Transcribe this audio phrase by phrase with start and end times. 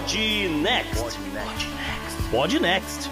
[0.00, 0.16] Pod
[0.62, 1.18] Next.
[2.30, 3.10] Pod Next.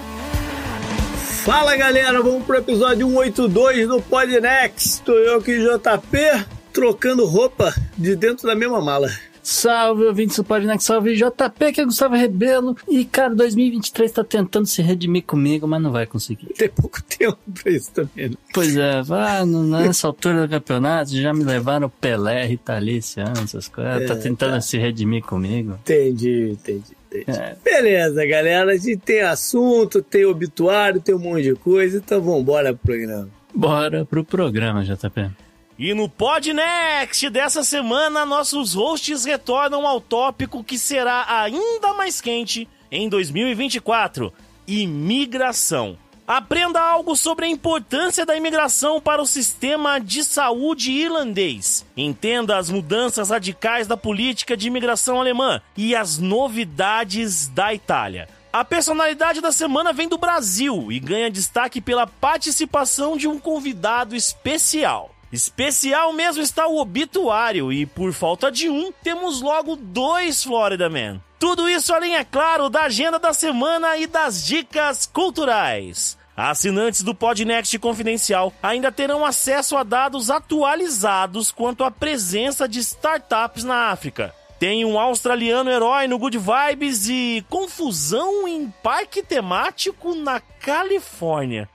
[1.44, 5.02] Fala galera, vamos pro episódio 182 do Podnext.
[5.02, 9.10] Tô eu aqui, JP, trocando roupa de dentro da mesma mala.
[9.50, 12.76] Salve, ouvintes do Podnext, salve JP, que é Gustavo Rebelo.
[12.86, 16.48] E, cara, 2023 tá tentando se redimir comigo, mas não vai conseguir.
[16.48, 18.28] Tem pouco tempo pra isso também.
[18.28, 18.36] Né?
[18.52, 23.40] Pois é, vá nessa altura do campeonato, já me levaram Pelé, Rita Lee esse ano,
[23.42, 24.02] essas coisas.
[24.02, 24.60] É, tá tentando tá.
[24.60, 25.78] se redimir comigo.
[25.80, 26.98] Entendi, entendi.
[27.26, 27.56] É.
[27.64, 28.72] Beleza, galera.
[28.72, 31.96] A gente tem assunto, tem obituário, tem um monte de coisa.
[31.96, 33.30] Então vamos embora pro programa.
[33.54, 35.47] Bora pro programa, JP.
[35.78, 42.68] E no Podnext dessa semana, nossos hosts retornam ao tópico que será ainda mais quente
[42.90, 44.32] em 2024:
[44.66, 45.96] imigração.
[46.26, 51.86] Aprenda algo sobre a importância da imigração para o sistema de saúde irlandês.
[51.96, 58.28] Entenda as mudanças radicais da política de imigração alemã e as novidades da Itália.
[58.52, 64.16] A personalidade da semana vem do Brasil e ganha destaque pela participação de um convidado
[64.16, 65.14] especial.
[65.32, 71.20] Especial mesmo está o obituário e por falta de um, temos logo dois Florida Man.
[71.38, 76.18] Tudo isso além, é claro, da agenda da semana e das dicas culturais.
[76.36, 83.64] Assinantes do Podnext Confidencial ainda terão acesso a dados atualizados quanto à presença de startups
[83.64, 84.32] na África.
[84.58, 91.68] Tem um australiano herói no Good Vibes e confusão em parque temático na Califórnia.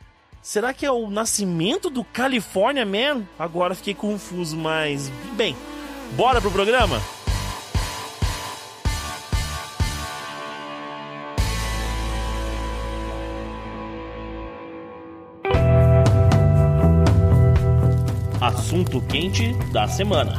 [0.43, 3.25] Será que é o nascimento do California Man?
[3.39, 5.55] Agora fiquei confuso, mas bem,
[6.17, 7.01] bora pro programa?
[18.41, 20.33] Assunto quente da semana.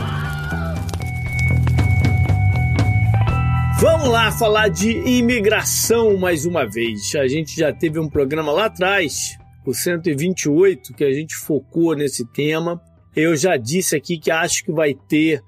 [3.81, 7.15] Vamos lá falar de imigração mais uma vez.
[7.15, 9.39] A gente já teve um programa lá atrás
[9.71, 12.81] o 128, que a gente focou nesse tema.
[13.15, 15.43] Eu já disse aqui que acho que vai ter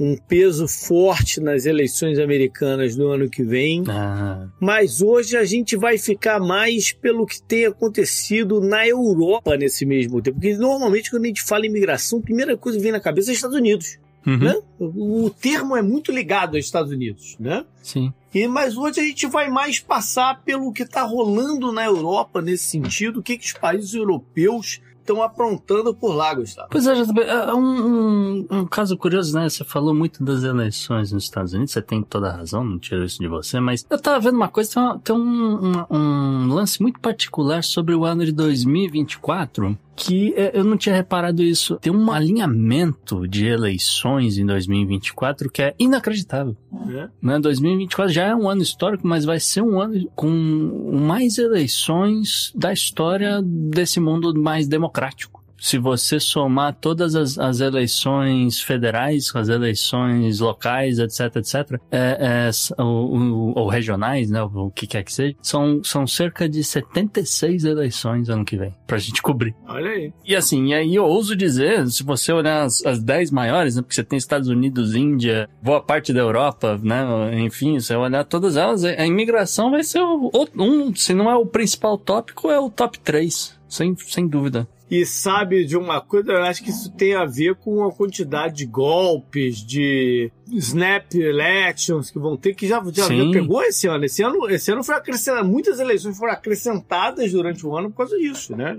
[0.00, 3.82] um peso forte nas eleições americanas no ano que vem.
[3.88, 4.48] Ah.
[4.60, 10.22] Mas hoje a gente vai ficar mais pelo que tem acontecido na Europa nesse mesmo
[10.22, 10.38] tempo.
[10.38, 13.30] Porque normalmente quando a gente fala em imigração, a primeira coisa que vem na cabeça
[13.30, 13.98] é Estados Unidos.
[14.28, 14.38] Uhum.
[14.38, 14.60] Né?
[14.78, 17.64] O termo é muito ligado aos Estados Unidos, né?
[17.82, 18.12] Sim.
[18.34, 22.64] E, mas hoje a gente vai mais passar pelo que está rolando na Europa nesse
[22.64, 26.68] sentido, o que, que os países europeus estão aprontando por lá, Gustavo.
[26.70, 29.48] Pois é, é um, um, um, caso curioso, né?
[29.48, 33.04] Você falou muito das eleições nos Estados Unidos, você tem toda a razão, não tiro
[33.04, 36.82] isso de você, mas eu tava vendo uma coisa, tem, uma, tem um, um, lance
[36.82, 41.76] muito particular sobre o ano de 2024 que é, eu não tinha reparado isso.
[41.76, 46.56] Tem um alinhamento de eleições em 2024 que é inacreditável.
[46.88, 47.08] É.
[47.20, 47.38] Né?
[47.40, 52.72] 2024 já é um ano histórico, mas vai ser um ano com mais eleições da
[52.72, 60.40] história desse mundo mais democrático se você somar todas as, as eleições federais, as eleições
[60.40, 65.82] locais, etc, etc, é, é, ou, ou, regionais, né, o que quer que seja, são,
[65.82, 69.54] são cerca de 76 eleições ano que vem, pra gente cobrir.
[69.66, 70.12] Olha aí.
[70.24, 73.82] E assim, e aí eu ouso dizer, se você olhar as, as 10 maiores, né,
[73.82, 77.04] porque você tem Estados Unidos, Índia, boa parte da Europa, né,
[77.40, 81.46] enfim, você olhar todas elas, a imigração vai ser o, um, se não é o
[81.46, 86.42] principal tópico, é o top 3, sem, sem dúvida e sabe de uma coisa, eu
[86.42, 92.18] acho que isso tem a ver com a quantidade de golpes, de snap elections que
[92.18, 94.04] vão ter, que já, já, já pegou esse ano.
[94.04, 98.16] Esse ano, esse ano foi acrescentado, muitas eleições foram acrescentadas durante o ano por causa
[98.16, 98.76] disso, né?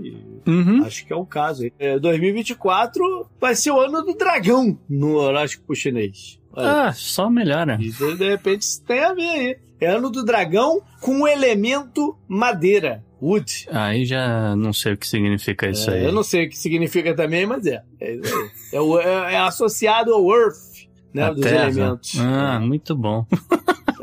[0.48, 0.84] Uhum.
[0.84, 1.70] Acho que é o caso.
[1.78, 6.40] É, 2024 vai ser o ano do dragão no horóscopo chinês.
[6.54, 6.88] Olha.
[6.88, 7.78] Ah, só melhora.
[7.80, 9.58] E de repente isso tem a ver aí.
[9.80, 13.04] É ano do dragão com o elemento madeira.
[13.22, 13.68] Wood.
[13.72, 16.06] Aí já não sei o que significa isso é, aí.
[16.06, 17.82] Eu não sei o que significa também, mas é.
[18.00, 21.24] É, é, é, é associado ao Earth, né?
[21.24, 21.70] A dos terra.
[21.70, 22.20] elementos.
[22.20, 23.26] Ah, muito bom.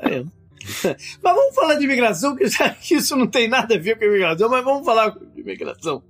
[0.02, 0.22] É.
[1.22, 2.44] Mas vamos falar de imigração, que,
[2.94, 6.02] isso não tem nada a ver com imigração, mas vamos falar de imigração.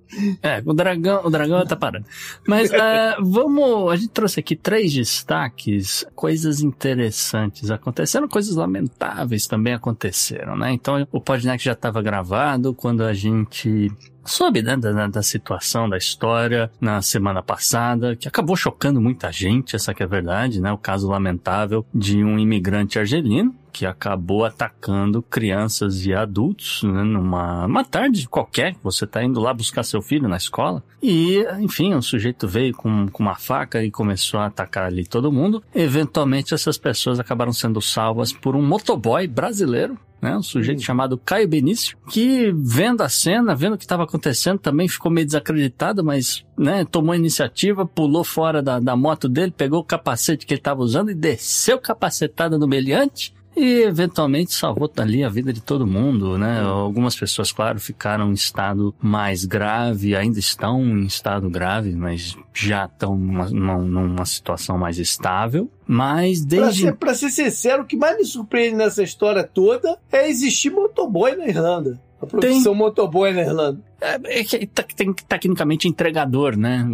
[0.43, 2.06] É, o dragão, o dragão tá parando.
[2.47, 3.93] Mas uh, vamos.
[3.93, 10.73] A gente trouxe aqui três destaques, coisas interessantes aconteceram, coisas lamentáveis também aconteceram, né?
[10.73, 13.91] Então o podcast já estava gravado quando a gente
[14.25, 19.76] soube né, da, da, situação da história na semana passada, que acabou chocando muita gente,
[19.76, 20.73] essa que é a verdade, né?
[20.73, 27.67] O caso lamentável de um imigrante argelino que acabou atacando crianças e adultos né, numa
[27.67, 28.75] uma tarde qualquer.
[28.82, 33.06] Você está indo lá buscar seu filho na escola e, enfim, o sujeito veio com,
[33.08, 35.62] com uma faca e começou a atacar ali todo mundo.
[35.75, 40.34] Eventualmente, essas pessoas acabaram sendo salvas por um motoboy brasileiro né?
[40.34, 44.88] Um sujeito chamado Caio Benício, que vendo a cena, vendo o que estava acontecendo, também
[44.88, 49.81] ficou meio desacreditado, mas né, tomou a iniciativa, pulou fora da, da moto dele, pegou
[49.81, 55.25] o capacete que ele estava usando e desceu capacetada no meliante e eventualmente salvou ali
[55.25, 56.61] a vida de todo mundo, né?
[56.61, 62.85] Algumas pessoas, claro, ficaram em estado mais grave, ainda estão em estado grave, mas já
[62.85, 65.70] estão numa, numa situação mais estável.
[65.87, 66.82] Mas desde.
[66.82, 70.70] Pra ser, pra ser sincero, o que mais me surpreende nessa história toda é existir
[70.70, 71.99] motoboy na Irlanda.
[72.20, 72.75] A profissão tem...
[72.75, 73.81] motoboy na Irlanda.
[74.00, 76.85] É, é que tem tecnicamente entregador, né?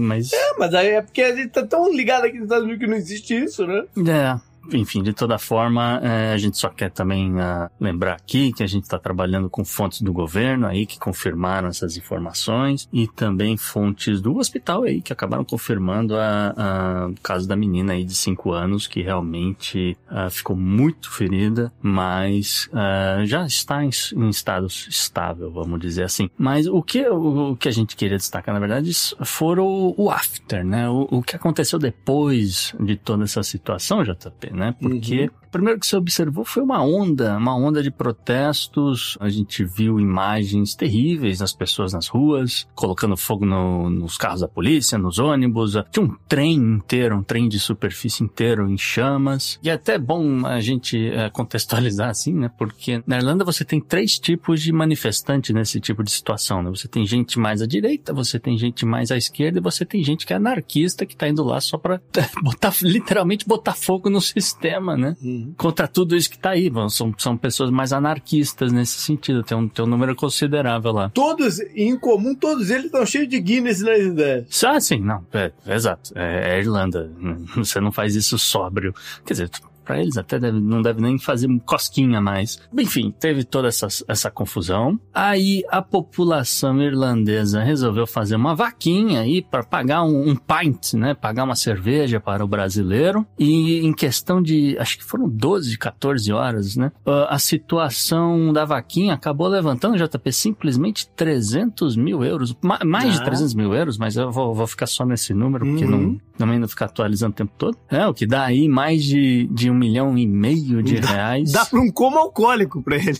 [0.00, 0.32] Mas.
[0.32, 2.90] É, mas aí é porque a gente tá tão ligado aqui nos Estados Unidos que
[2.90, 3.84] não existe isso, né?
[4.06, 8.62] É enfim, de toda forma, é, a gente só quer também uh, lembrar aqui que
[8.62, 13.56] a gente está trabalhando com fontes do governo aí que confirmaram essas informações e também
[13.56, 18.86] fontes do hospital aí que acabaram confirmando o caso da menina aí de 5 anos
[18.86, 25.80] que realmente uh, ficou muito ferida, mas uh, já está em, em, estado estável, vamos
[25.80, 26.30] dizer assim.
[26.36, 28.90] Mas o que, o, o, que a gente queria destacar, na verdade,
[29.24, 30.88] foram o, o after, né?
[30.88, 34.74] O, o que aconteceu depois de toda essa situação, JP, né?
[34.78, 35.30] Porque uhum.
[35.46, 39.16] o primeiro que se observou foi uma onda, uma onda de protestos.
[39.20, 44.48] A gente viu imagens terríveis das pessoas nas ruas, colocando fogo no, nos carros da
[44.48, 45.74] polícia, nos ônibus.
[45.90, 49.58] Tinha um trem inteiro, um trem de superfície inteiro em chamas.
[49.62, 52.50] E é até bom a gente é, contextualizar assim, né?
[52.58, 56.70] Porque na Irlanda você tem três tipos de manifestante nesse tipo de situação, né?
[56.70, 60.02] Você tem gente mais à direita, você tem gente mais à esquerda e você tem
[60.02, 62.00] gente que é anarquista que tá indo lá só pra
[62.42, 65.16] botar, literalmente botar fogo no sistema né?
[65.22, 65.54] Uhum.
[65.56, 66.70] Contra tudo isso que tá aí.
[66.90, 69.42] São, são pessoas mais anarquistas nesse sentido.
[69.42, 71.10] Tem um, tem um número considerável lá.
[71.10, 74.64] Todos, em comum, todos eles estão cheios de Guinness nas ideias.
[74.64, 75.24] Ah, sim, não.
[75.32, 76.12] É, é exato.
[76.14, 77.10] É, é Irlanda.
[77.56, 78.94] Você não faz isso sóbrio.
[79.24, 79.50] Quer dizer,
[79.88, 82.60] para eles até deve, não deve nem fazer cosquinha mais.
[82.76, 85.00] Enfim, teve toda essa, essa confusão.
[85.14, 91.14] Aí a população irlandesa resolveu fazer uma vaquinha aí para pagar um, um, pint, né?
[91.14, 93.26] Pagar uma cerveja para o brasileiro.
[93.38, 96.92] E em questão de, acho que foram 12, 14 horas, né?
[97.06, 102.54] Ah, a situação da vaquinha acabou levantando, JP, simplesmente 300 mil euros.
[102.84, 103.18] mais ah.
[103.18, 105.90] de 300 mil euros, mas eu vou, vou ficar só nesse número, porque uhum.
[105.90, 107.78] não, também não ficar atualizando o tempo todo.
[107.88, 111.52] É, o que dá aí mais de, de um milhão e meio de dá, reais.
[111.52, 113.18] Dá pra um como alcoólico pra ele.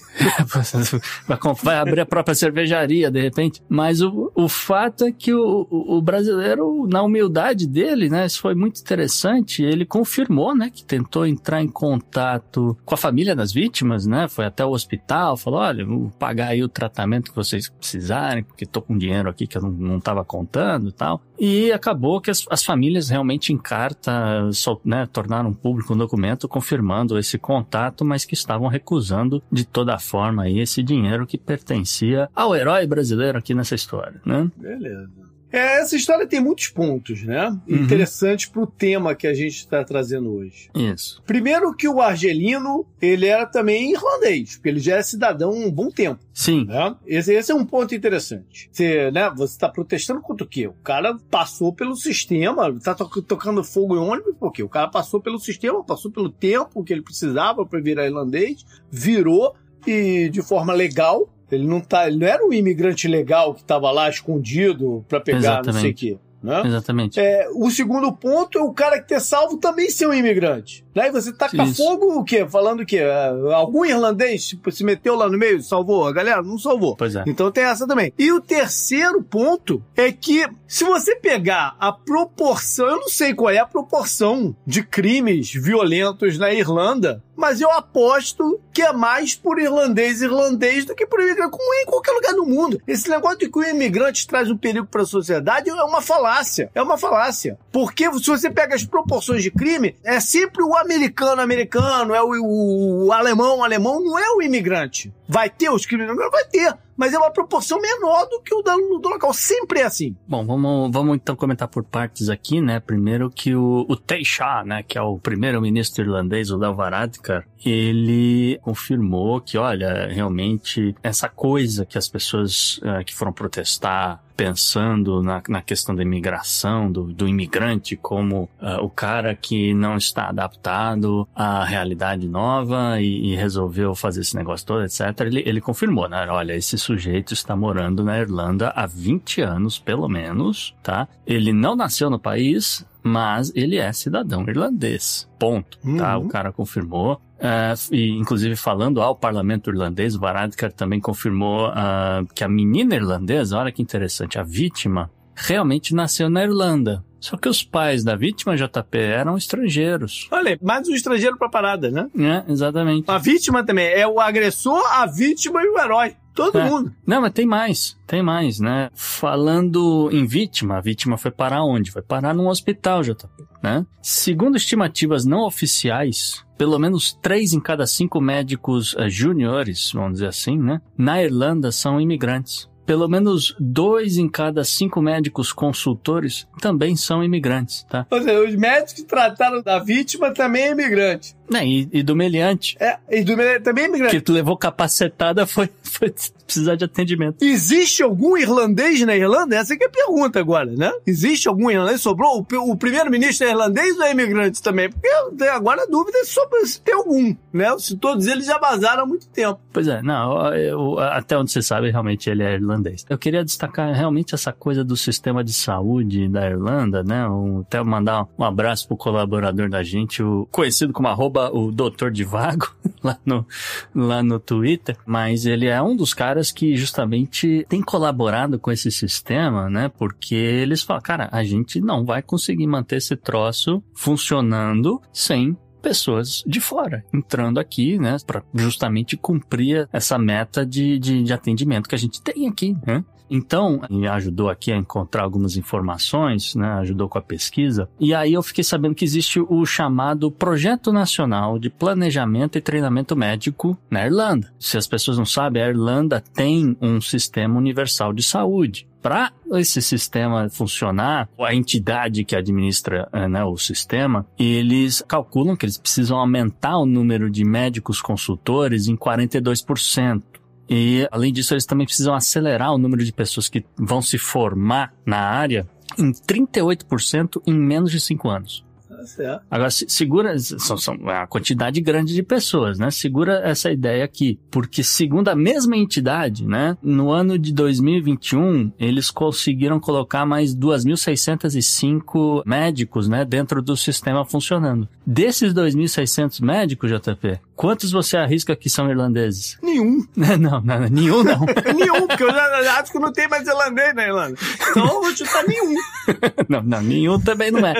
[1.62, 3.62] Vai abrir a própria cervejaria, de repente.
[3.68, 8.54] Mas o, o fato é que o, o, brasileiro, na humildade dele, né, isso foi
[8.54, 14.06] muito interessante, ele confirmou, né, que tentou entrar em contato com a família das vítimas,
[14.06, 18.42] né, foi até o hospital, falou, olha, vou pagar aí o tratamento que vocês precisarem,
[18.42, 21.22] porque tô com dinheiro aqui que eu não, não tava contando e tal.
[21.38, 26.48] E acabou que as, as famílias realmente em carta só, né, tornaram público um documento
[26.48, 32.54] confirmando esse contato, mas que estavam recusando de toda forma esse dinheiro que pertencia ao
[32.54, 34.50] herói brasileiro aqui nessa história, né?
[34.56, 35.27] Beleza.
[35.52, 37.48] É, essa história tem muitos pontos, né?
[37.66, 37.76] Uhum.
[37.76, 40.70] Interessantes pro tema que a gente está trazendo hoje.
[40.74, 41.22] Isso.
[41.26, 45.70] Primeiro que o argelino, ele era também irlandês, porque ele já é cidadão há um
[45.70, 46.20] bom tempo.
[46.34, 46.66] Sim.
[46.66, 46.94] Né?
[47.06, 48.68] Esse, esse é um ponto interessante.
[48.70, 50.66] Você, né, você está protestando contra o quê?
[50.66, 54.62] O cara passou pelo sistema, está to tocando fogo em ônibus, por quê?
[54.62, 59.54] O cara passou pelo sistema, passou pelo tempo que ele precisava para virar irlandês, virou
[59.86, 63.90] e de forma legal ele não tá, ele não era um imigrante legal que estava
[63.90, 65.74] lá escondido para pegar Exatamente.
[65.74, 66.18] não sei o quê.
[66.42, 66.62] Né?
[66.66, 67.18] Exatamente.
[67.18, 70.84] É, o segundo ponto é o cara que ter salvo também ser um imigrante.
[70.98, 71.08] Né?
[71.08, 71.76] E você taca Isso.
[71.76, 72.44] fogo o quê?
[72.48, 72.98] Falando o quê?
[72.98, 76.42] É, algum irlandês tipo, se meteu lá no meio e salvou a galera?
[76.42, 76.96] Não salvou.
[76.96, 77.22] Pois é.
[77.26, 78.12] Então tem essa também.
[78.18, 83.50] E o terceiro ponto é que se você pegar a proporção, eu não sei qual
[83.50, 89.60] é a proporção de crimes violentos na Irlanda, mas eu aposto que é mais por
[89.60, 92.82] irlandês irlandês do que por imigrante, como em qualquer lugar do mundo.
[92.86, 96.68] Esse negócio de que o imigrante traz um perigo para a sociedade é uma falácia.
[96.74, 97.56] É uma falácia.
[97.70, 102.30] Porque se você pega as proporções de crime, é sempre o americano americano, é o,
[102.30, 105.12] o, o alemão alemão, não é o imigrante.
[105.28, 106.74] Vai ter os crimes, vai ter.
[106.98, 109.32] Mas é uma proporção menor do que o dano do local.
[109.32, 110.16] Sempre é assim.
[110.26, 112.80] Bom, vamos, vamos então comentar por partes aqui, né?
[112.80, 118.58] Primeiro que o, o Taoiseach, né, que é o primeiro-ministro irlandês, o Léo Varadkar, ele
[118.62, 125.42] confirmou que, olha, realmente essa coisa que as pessoas uh, que foram protestar pensando na,
[125.48, 131.28] na questão da imigração, do, do imigrante como uh, o cara que não está adaptado
[131.34, 135.00] à realidade nova e, e, resolveu fazer esse negócio todo, etc.
[135.22, 136.24] Ele, ele confirmou, né?
[136.30, 141.06] Olha, esse sujeito está morando na Irlanda há 20 anos, pelo menos, tá?
[141.26, 145.28] Ele não nasceu no país, mas ele é cidadão irlandês.
[145.38, 145.78] Ponto.
[145.84, 145.98] Uhum.
[145.98, 146.16] Tá?
[146.16, 147.20] O cara confirmou.
[147.38, 152.96] Uh, e inclusive falando ao parlamento irlandês, o Varadkar também confirmou uh, que a menina
[152.96, 157.04] irlandesa, olha que interessante, a vítima, realmente nasceu na Irlanda.
[157.20, 160.28] Só que os pais da vítima JP eram estrangeiros.
[160.30, 162.08] Olha, mais um estrangeiro pra parada, né?
[162.16, 163.10] É, exatamente.
[163.10, 163.86] A vítima também.
[163.88, 166.16] É o agressor, a vítima e o herói.
[166.38, 166.70] Todo é.
[166.70, 166.94] mundo.
[167.04, 167.98] Não, mas tem mais.
[168.06, 168.90] Tem mais, né?
[168.94, 171.90] Falando em vítima, a vítima foi parar onde?
[171.90, 173.26] Foi parar num hospital, JP,
[173.60, 173.84] né?
[174.00, 180.28] Segundo estimativas não oficiais, pelo menos três em cada cinco médicos uh, juniores, vamos dizer
[180.28, 180.80] assim, né?
[180.96, 187.84] Na Irlanda são imigrantes pelo menos dois em cada cinco médicos consultores também são imigrantes,
[187.86, 188.06] tá?
[188.10, 191.36] Ou seja, os médicos que trataram da vítima também é imigrante.
[191.52, 192.78] É, e, e do meliante.
[192.80, 194.16] É, e do meliante também é imigrante.
[194.16, 196.14] Que tu levou capacetada foi, foi
[196.48, 197.44] precisar de atendimento.
[197.44, 199.54] Existe algum irlandês na Irlanda?
[199.54, 200.90] Essa é a pergunta agora, né?
[201.06, 202.00] Existe algum irlandês?
[202.00, 202.44] Sobrou?
[202.52, 204.90] O, o primeiro-ministro é irlandês ou é imigrante também?
[204.90, 205.08] Porque
[205.44, 207.78] agora a dúvida é sobre se tem algum, né?
[207.78, 209.60] Se todos eles já vazaram há muito tempo.
[209.72, 213.06] Pois é, não, eu, até onde você sabe, realmente ele é irlandês.
[213.08, 217.28] Eu queria destacar realmente essa coisa do sistema de saúde da Irlanda, né?
[217.28, 221.70] Um, até mandar um abraço pro colaborador da gente, o conhecido como arroba arroba o
[221.70, 222.68] Doutor de Vago
[223.02, 223.46] lá no,
[223.94, 228.90] lá no Twitter, mas ele é um dos caras que justamente tem colaborado com esse
[228.90, 229.88] sistema, né?
[229.88, 236.42] Porque eles falam, cara, a gente não vai conseguir manter esse troço funcionando sem pessoas
[236.46, 241.94] de fora entrando aqui, né, para justamente cumprir essa meta de, de, de, atendimento que
[241.94, 243.04] a gente tem aqui, né?
[243.30, 246.68] Então, me ajudou aqui a encontrar algumas informações, né?
[246.80, 247.88] Ajudou com a pesquisa.
[247.98, 253.16] E aí eu fiquei sabendo que existe o chamado Projeto Nacional de Planejamento e Treinamento
[253.16, 254.52] Médico na Irlanda.
[254.58, 259.80] Se as pessoas não sabem, a Irlanda tem um sistema universal de saúde para esse
[259.80, 266.18] sistema funcionar, a entidade que administra eh, né, o sistema, eles calculam que eles precisam
[266.18, 270.22] aumentar o número de médicos consultores em 42%.
[270.68, 274.92] E, além disso, eles também precisam acelerar o número de pessoas que vão se formar
[275.04, 275.66] na área
[275.98, 278.68] em 38% em menos de 5 anos.
[279.04, 279.44] Certo.
[279.50, 282.90] Agora, segura, são, são a quantidade grande de pessoas, né?
[282.90, 286.76] Segura essa ideia aqui, porque segundo a mesma entidade, né?
[286.82, 293.24] No ano de 2021, eles conseguiram colocar mais 2.605 médicos, né?
[293.24, 294.88] Dentro do sistema funcionando.
[295.06, 299.58] Desses 2.600 médicos, JP, quantos você arrisca que são irlandeses?
[299.60, 300.06] Nenhum.
[300.16, 301.40] Não, não, não nenhum não.
[301.74, 304.36] nenhum, porque eu já acho que não tem mais irlandês na Irlanda.
[304.70, 305.74] Então eu vou chutar nenhum.
[306.48, 307.74] não, não, nenhum também não é.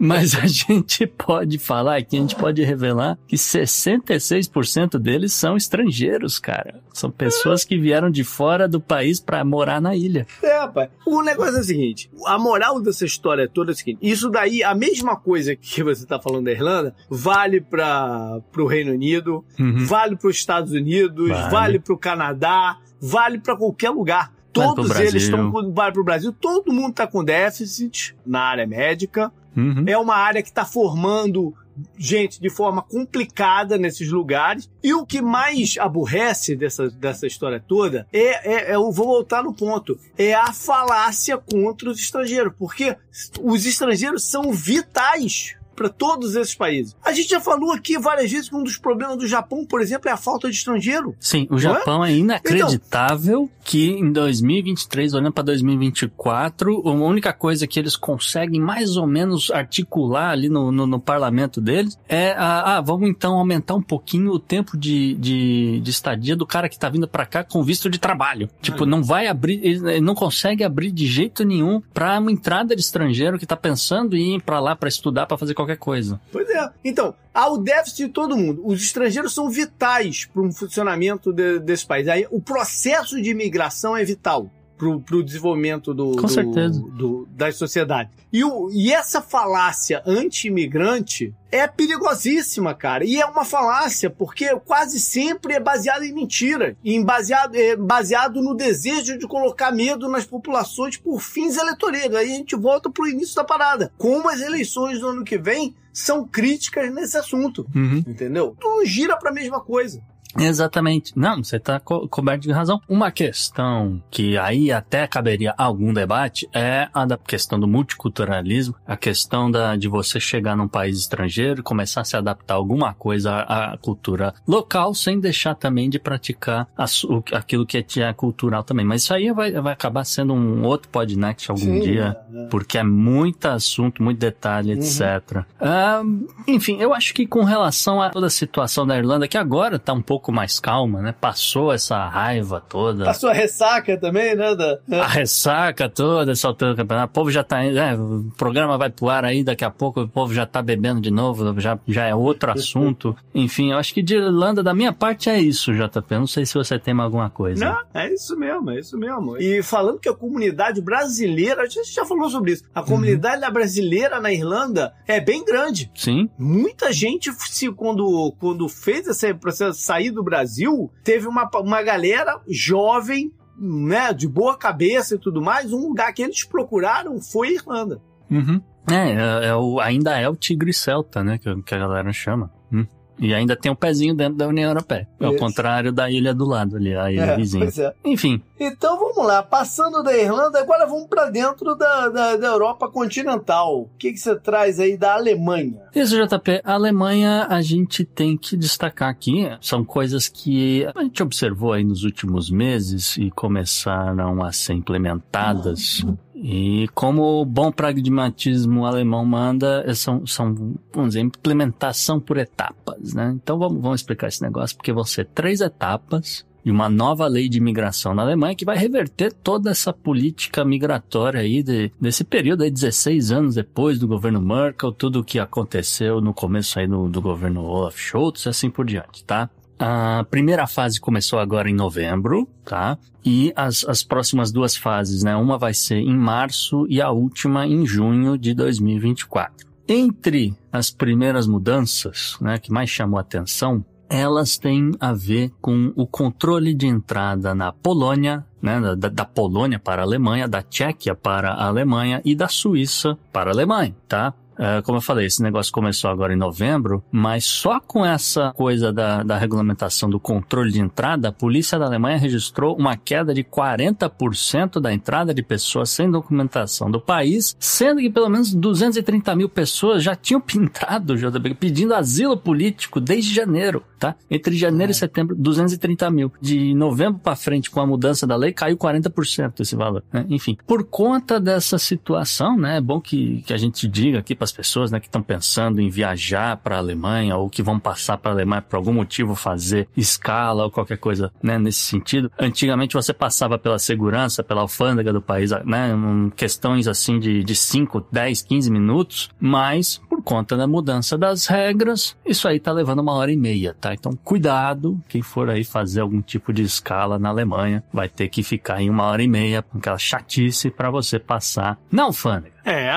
[0.00, 6.38] Mas a gente pode falar aqui, a gente pode revelar que 66% deles são estrangeiros,
[6.38, 6.80] cara.
[6.92, 10.26] São pessoas que vieram de fora do país para morar na ilha.
[10.42, 10.90] É, rapaz.
[11.06, 14.62] O negócio é o seguinte: a moral dessa história toda é o seguinte: isso daí,
[14.62, 19.84] a mesma coisa que você tá falando da Irlanda, vale para o Reino Unido, uhum.
[19.86, 24.32] vale para os Estados Unidos, vale, vale para o Canadá, vale para qualquer lugar.
[24.52, 26.32] Todos vale eles estão vale para o Brasil.
[26.32, 29.32] Todo mundo está com déficit na área médica.
[29.56, 29.84] Uhum.
[29.86, 31.54] É uma área que está formando
[31.96, 34.70] gente de forma complicada nesses lugares.
[34.82, 39.42] E o que mais aborrece dessa, dessa história toda é, é, é, eu vou voltar
[39.42, 42.96] no ponto, é a falácia contra os estrangeiros, porque
[43.40, 46.96] os estrangeiros são vitais para todos esses países.
[47.04, 50.08] A gente já falou aqui várias vezes que um dos problemas do Japão, por exemplo,
[50.08, 51.14] é a falta de estrangeiro.
[51.18, 52.12] Sim, o Japão é?
[52.12, 52.16] é?
[52.16, 58.96] inacreditável então, que em 2023, olhando para 2024, a única coisa que eles conseguem mais
[58.96, 63.74] ou menos articular ali no, no, no parlamento deles é a, ah, vamos então aumentar
[63.74, 67.44] um pouquinho o tempo de, de, de estadia do cara que tá vindo para cá
[67.44, 68.48] com visto de trabalho.
[68.60, 72.82] Tipo, não vai abrir, ele não consegue abrir de jeito nenhum para uma entrada de
[72.82, 76.20] estrangeiro que tá pensando em ir para lá para estudar, para fazer qualquer coisa.
[76.30, 76.70] Pois é.
[76.84, 78.62] Então, há o déficit de todo mundo.
[78.64, 82.08] Os estrangeiros são vitais para um funcionamento de, desse país.
[82.08, 84.50] Aí, o processo de imigração é vital.
[84.76, 86.80] Pro, pro desenvolvimento do, Com do, certeza.
[86.80, 88.12] do- das sociedades.
[88.32, 93.04] E, o, e essa falácia anti-imigrante é perigosíssima, cara.
[93.04, 98.42] E é uma falácia porque quase sempre é baseada em mentira, em baseado, é baseado
[98.42, 102.16] no desejo de colocar medo nas populações por fins eleitoreiros.
[102.16, 103.92] Aí a gente volta pro início da parada.
[103.98, 108.02] Como as eleições do ano que vem são críticas nesse assunto, Uhum.
[108.06, 108.56] entendeu?
[108.58, 110.02] Tudo gira pra mesma coisa.
[110.38, 111.12] Exatamente.
[111.16, 112.80] Não, você está co coberto de razão.
[112.88, 118.96] Uma questão que aí até caberia algum debate é a da questão do multiculturalismo, a
[118.96, 122.94] questão da, de você chegar num país estrangeiro e começar a se adaptar a alguma
[122.94, 128.00] coisa à, à cultura local, sem deixar também de praticar a o- aquilo que é,
[128.02, 128.84] é cultural também.
[128.84, 132.16] Mas isso aí vai, vai acabar sendo um outro podnext algum Sim, dia.
[132.34, 132.44] é.
[132.46, 134.78] Porque é muito assunto, muito detalhe, Uhum.
[134.78, 135.44] etc.
[135.60, 136.02] Ah,
[136.46, 139.92] enfim, eu acho que com relação a toda a situação da Irlanda, que agora tá
[139.92, 141.14] um pouco mais calma, né?
[141.18, 143.08] Passou essa raiva toda.
[143.08, 144.54] A sua ressaca também, né?
[144.54, 144.78] Da...
[145.02, 147.10] A ressaca toda, essa altura do campeonato.
[147.10, 147.64] O povo já tá.
[147.64, 151.00] É, o programa vai pro ar aí, daqui a pouco o povo já tá bebendo
[151.00, 153.16] de novo, já, já é outro assunto.
[153.34, 156.14] Enfim, eu acho que de Irlanda, da minha parte, é isso, JP.
[156.14, 157.64] Não sei se você tem mais alguma coisa.
[157.64, 159.36] Não, é isso mesmo, é isso mesmo.
[159.38, 164.20] E falando que a comunidade brasileira, a gente já falou sobre isso, a comunidade brasileira
[164.20, 165.90] na Irlanda é bem grande.
[165.94, 166.28] Sim?
[166.38, 172.40] Muita gente, se, quando, quando fez esse processo sair do Brasil, teve uma, uma galera
[172.48, 175.72] jovem, né, de boa cabeça e tudo mais.
[175.72, 178.00] Um lugar que eles procuraram foi a Irlanda.
[178.30, 178.60] Uhum.
[178.90, 181.38] É, é, é o, ainda é o Tigre Celta, né?
[181.38, 182.50] Que, que a galera chama.
[182.72, 182.86] Hum.
[183.22, 185.08] E ainda tem um pezinho dentro da União Europeia.
[185.20, 185.38] Ao Isso.
[185.38, 187.64] contrário da ilha do lado ali, a ilha vizinha.
[187.64, 187.94] pois é.
[188.04, 192.88] Enfim, Então vamos lá, passando da Irlanda, agora vamos para dentro da, da, da Europa
[192.88, 193.82] continental.
[193.82, 195.82] O que, que você traz aí da Alemanha?
[195.94, 196.62] Isso, JP.
[196.64, 201.84] A Alemanha, a gente tem que destacar aqui, são coisas que a gente observou aí
[201.84, 206.04] nos últimos meses e começaram a ser implementadas.
[206.42, 213.14] E como o bom pragmatismo alemão manda, é, são, são, vamos dizer, implementação por etapas,
[213.14, 213.32] né?
[213.40, 217.48] Então vamos, vamos explicar esse negócio, porque vão ser três etapas de uma nova lei
[217.48, 222.62] de imigração na Alemanha que vai reverter toda essa política migratória aí de, desse período
[222.62, 227.08] aí, 16 anos depois do governo Merkel, tudo o que aconteceu no começo aí do,
[227.08, 229.48] do governo Olaf Scholz e assim por diante, tá?
[229.84, 232.96] A primeira fase começou agora em novembro, tá?
[233.24, 235.34] E as, as próximas duas fases, né?
[235.34, 239.66] Uma vai ser em março e a última em junho de 2024.
[239.88, 246.06] Entre as primeiras mudanças, né, que mais chamou atenção, elas têm a ver com o
[246.06, 251.54] controle de entrada na Polônia, né, da, da Polônia para a Alemanha, da Tchequia para
[251.54, 254.32] a Alemanha e da Suíça para a Alemanha, tá?
[254.58, 258.92] É, como eu falei, esse negócio começou agora em novembro, mas só com essa coisa
[258.92, 263.42] da, da regulamentação do controle de entrada, a polícia da Alemanha registrou uma queda de
[263.42, 269.48] 40% da entrada de pessoas sem documentação do país, sendo que pelo menos 230 mil
[269.48, 274.14] pessoas já tinham pintado, JB, pedindo asilo político desde janeiro, tá?
[274.30, 276.32] Entre janeiro e setembro, 230 mil.
[276.40, 280.02] De novembro para frente, com a mudança da lei, caiu 40% esse valor.
[280.12, 280.26] Né?
[280.28, 284.44] Enfim, por conta dessa situação, né, é bom que, que a gente diga aqui para
[284.44, 288.18] as pessoas né, que estão pensando em viajar para a Alemanha ou que vão passar
[288.18, 292.30] para a Alemanha por algum motivo fazer escala ou qualquer coisa né, nesse sentido.
[292.36, 297.54] Antigamente você passava pela segurança, pela alfândega do país, né, em questões assim de, de
[297.54, 302.98] 5, 10, 15 minutos, mas por conta da mudança das regras, isso aí tá levando
[302.98, 303.94] uma hora e meia, tá?
[303.94, 308.42] Então cuidado, quem for aí fazer algum tipo de escala na Alemanha, vai ter que
[308.42, 312.56] ficar em uma hora e meia, aquela chatice para você passar na alfândega.
[312.64, 312.90] É,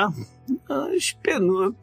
[0.69, 1.15] as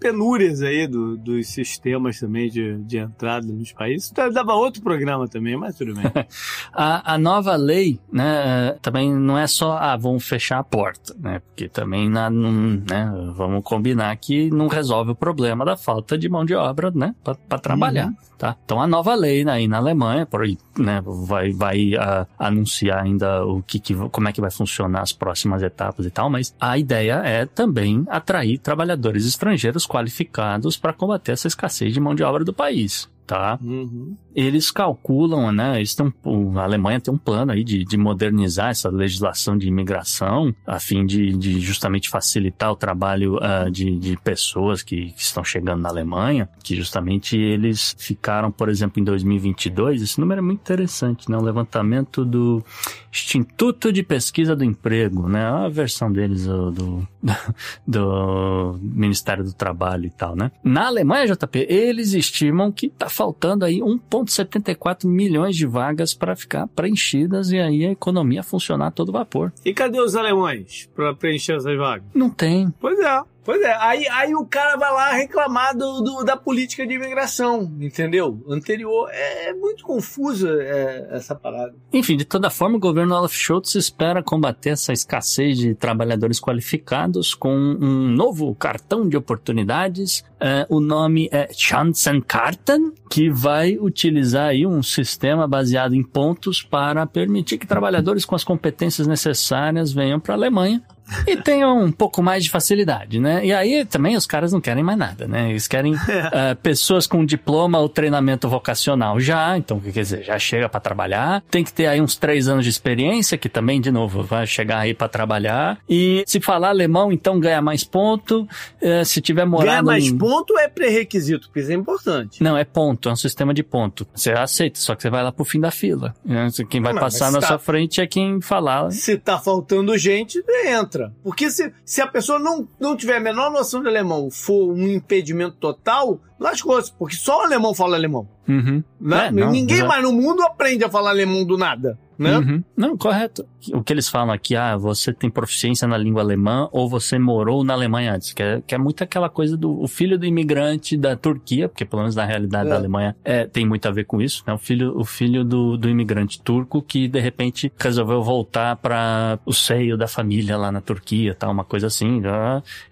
[0.00, 4.10] penúrias aí do- dos sistemas também de, de entrada nos países.
[4.10, 6.04] Tá- Dava outro programa também, mas tudo bem.
[6.74, 11.40] A, a nova lei, né, também não é só, ah, vamos fechar a porta, né,
[11.40, 16.28] porque também, na, não, né, vamos combinar que não resolve o problema da falta de
[16.28, 18.14] mão de obra, né, para trabalhar, Uhum.
[18.38, 18.56] tá?
[18.64, 23.44] Então a nova lei aí na Alemanha, por aí, né, vai, vai ah, anunciar ainda
[23.44, 26.78] o que, que, como é que vai funcionar as próximas etapas e tal, mas a
[26.78, 32.44] ideia é também atrair trabalhadores estrangeiros qualificados para combater essa escassez de mão de obra
[32.44, 33.11] do país.
[33.24, 33.58] Tá?
[33.62, 34.16] Uhum.
[34.34, 35.76] eles calculam, né?
[35.76, 39.68] Eles têm um, a Alemanha tem um plano aí de, de modernizar essa legislação de
[39.68, 45.22] imigração a fim de, de justamente facilitar o trabalho ah, de, de pessoas que, que
[45.22, 50.42] estão chegando na Alemanha, que justamente eles ficaram, por exemplo, em 2022, esse número é
[50.42, 51.36] muito interessante, né?
[51.36, 52.62] O levantamento do
[53.10, 55.44] Instituto de Pesquisa do Emprego, né?
[55.44, 57.08] A versão deles do, do,
[57.86, 60.50] do Ministério do Trabalho e tal, né?
[60.64, 66.66] Na Alemanha, JP, eles estimam que tá faltando aí 1,74 milhões de vagas para ficar
[66.68, 69.52] preenchidas e aí a economia funcionar a todo vapor.
[69.64, 72.06] E cadê os alemães para preencher essas vagas?
[72.14, 72.72] Não tem.
[72.80, 73.22] Pois é.
[73.44, 77.62] Pois é, aí, aí o cara vai lá reclamar do, do- da política de imigração,
[77.80, 78.40] entendeu?
[78.48, 79.08] Anterior.
[79.10, 81.74] É, é muito confusa é, essa parada.
[81.92, 87.34] Enfim, de toda forma, o governo Olaf Scholz espera combater essa escassez de trabalhadores qualificados
[87.34, 90.24] com um novo cartão de oportunidades.
[90.40, 97.06] É, o nome é Chancenkarten, que vai utilizar aí um sistema baseado em pontos para
[97.06, 100.82] permitir que trabalhadores com as competências necessárias venham para a Alemanha
[101.26, 103.44] e tenham um pouco mais de facilidade, né?
[103.44, 105.50] E aí também os caras não querem mais nada, né?
[105.50, 105.94] Eles querem
[106.32, 111.42] eh, pessoas com diploma ou treinamento vocacional já, então quer dizer, já chega para trabalhar.
[111.50, 114.78] Tem que ter aí uns três anos de experiência, que também, de novo, vai chegar
[114.78, 115.78] aí para trabalhar.
[115.88, 118.46] E se falar alemão, então ganha mais ponto.
[118.80, 120.16] Eh, se tiver morado Ganhar mais em...
[120.18, 122.42] ponto é pré-requisito, porque isso é importante.
[122.42, 124.06] Não, é ponto, é um sistema de ponto.
[124.14, 126.14] Você aceita, só que você vai lá pro fim da fila.
[126.24, 126.48] né?
[126.68, 128.90] Quem vai Não, passar na tá- sua frente é quem falar.
[128.90, 131.01] Se tá faltando gente, entra.
[131.22, 134.86] Porque se, se a pessoa não, não tiver a menor noção de alemão, for um
[134.88, 136.92] impedimento total, lascou-se.
[136.98, 138.28] Porque só o alemão fala alemão.
[138.48, 138.82] Uhum.
[139.00, 139.28] Né?
[139.28, 141.98] É, não, Ninguém já- mais no mundo aprende a falar alemão do nada.
[142.18, 142.38] Né?
[142.38, 142.62] Uhum.
[142.76, 143.44] Não, correto.
[143.72, 147.64] O que eles falam aqui, ah, você tem proficiência na língua alemã ou você morou
[147.64, 150.96] na Alemanha antes, que é, que é muito aquela coisa do o filho do imigrante
[150.96, 152.70] da Turquia, porque pelo menos na realidade É.
[152.70, 154.52] da Alemanha é, tem muito a ver com isso, né?
[154.52, 159.52] O filho, o filho do, do imigrante turco que de repente resolveu voltar para o
[159.52, 161.48] seio da família lá na Turquia, tá?
[161.48, 162.20] Uma coisa assim,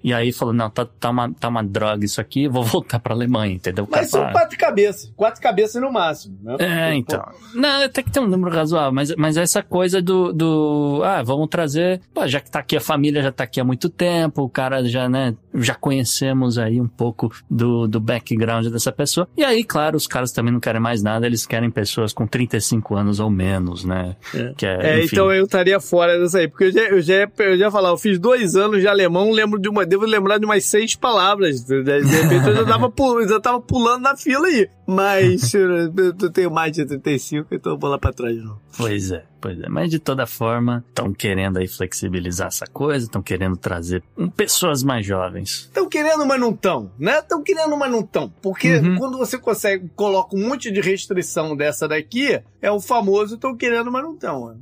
[0.02, 3.14] e aí falou, não, tá, tá, uma, tá uma droga isso aqui, vou voltar pra
[3.14, 3.86] Alemanha, entendeu?
[3.90, 5.12] Mas são fala, quatro cabeças.
[5.16, 6.38] Quatro cabeças no máximo.
[6.42, 6.56] Né?
[6.58, 7.24] é, então.
[7.54, 11.02] Não, tem que ter um número razoável, mas, mas essa coisa do, do.
[11.04, 12.00] Ah, vamos trazer.
[12.12, 14.84] Pô, já que tá aqui, a família já tá aqui há muito tempo, o cara
[14.84, 15.34] já, né?
[15.54, 19.28] Já conhecemos aí um pouco do, do background dessa pessoa.
[19.36, 22.94] E aí, claro, os caras também não querem mais nada, eles querem pessoas com 35
[22.94, 24.16] anos ou menos, né?
[24.34, 24.52] É.
[24.56, 27.58] Que é, É, então eu estaria fora dessa aí, porque eu já, eu já, eu
[27.58, 30.44] já ia falar, eu fiz dois anos de alemão, lembro de uma, devo lembrar de
[30.44, 31.64] umas seis palavras.
[31.64, 32.92] De, repente eu já tava,
[33.28, 34.68] já tava pulando na fila aí.
[34.86, 38.60] Mas eu tenho mais de 35, então eu vou lá pra trás de novo.
[38.76, 39.68] Pois é, pois é.
[39.68, 44.02] Mas de toda forma, estão querendo aí flexibilizar essa coisa, estão querendo trazer
[44.36, 45.62] pessoas mais jovens.
[45.62, 47.18] Estão querendo, mas não estão, né?
[47.18, 48.32] Estão querendo, mas não estão.
[48.42, 48.96] Porque Uhum.
[48.96, 53.90] quando você consegue, coloca um monte de restrição dessa daqui, é o famoso estão querendo,
[53.90, 54.56] mas não estão.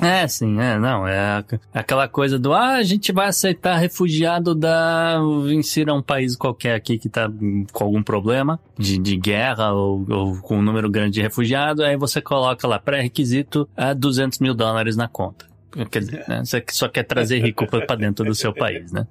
[0.00, 5.18] É, sim, é, não, é aquela coisa do, ah, a gente vai aceitar refugiado da,
[5.50, 7.30] insira um país qualquer aqui que tá
[7.72, 11.96] com algum problema de, de guerra ou, ou com um número grande de refugiados, aí
[11.96, 15.46] você coloca lá, pré-requisito, a 200 mil dólares na conta.
[15.90, 19.06] Quer dizer, né, você só quer trazer rico pra dentro do seu país, né?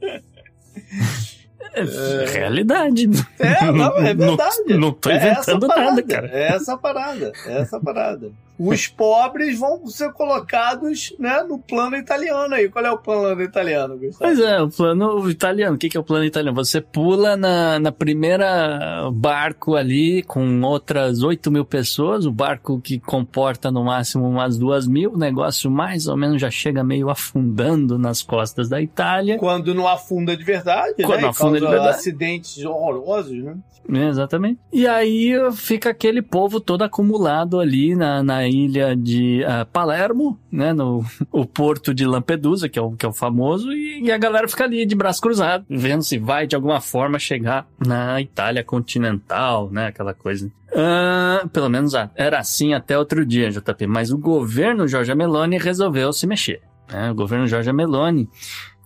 [1.74, 3.08] É realidade.
[3.38, 4.74] É, não, é Não- verdade.
[4.76, 6.28] não tô É essa inventando parada, nada, cara.
[6.32, 8.30] É essa parada, é essa parada.
[8.60, 12.68] Os pobres vão ser colocados, né, no plano italiano aí.
[12.68, 14.18] Qual é o plano italiano, Gustavo?
[14.18, 15.76] Pois é, o plano italiano.
[15.76, 16.54] O que, que é o plano italiano?
[16.54, 22.98] Você pula na, na primeira barco ali com outras 8 mil pessoas, o barco que
[22.98, 27.98] comporta no máximo umas 2 mil, o negócio mais ou menos já chega meio afundando
[27.98, 29.38] nas costas da Itália.
[29.38, 31.28] Quando não afunda de verdade, Quando né?
[31.28, 31.88] afunda de verdade.
[31.88, 33.56] acidentes horrorosos, né?
[33.92, 34.60] É, Exatamente.
[34.72, 40.72] E aí fica aquele povo todo acumulado ali na, na ilha de ah, Palermo, né?
[40.72, 44.18] No o porto de Lampedusa, que é o, que é o famoso, e, e a
[44.18, 48.64] galera fica ali de braço cruzado, vendo se vai de alguma forma chegar na Itália
[48.64, 49.86] continental, né?
[49.86, 50.50] Aquela coisa.
[50.74, 53.86] Ah, pelo menos ah, era assim até outro dia, JP.
[53.86, 56.62] Mas o governo Jorge Meloni resolveu se mexer.
[56.90, 57.10] Né?
[57.10, 58.28] O governo Jorge Meloni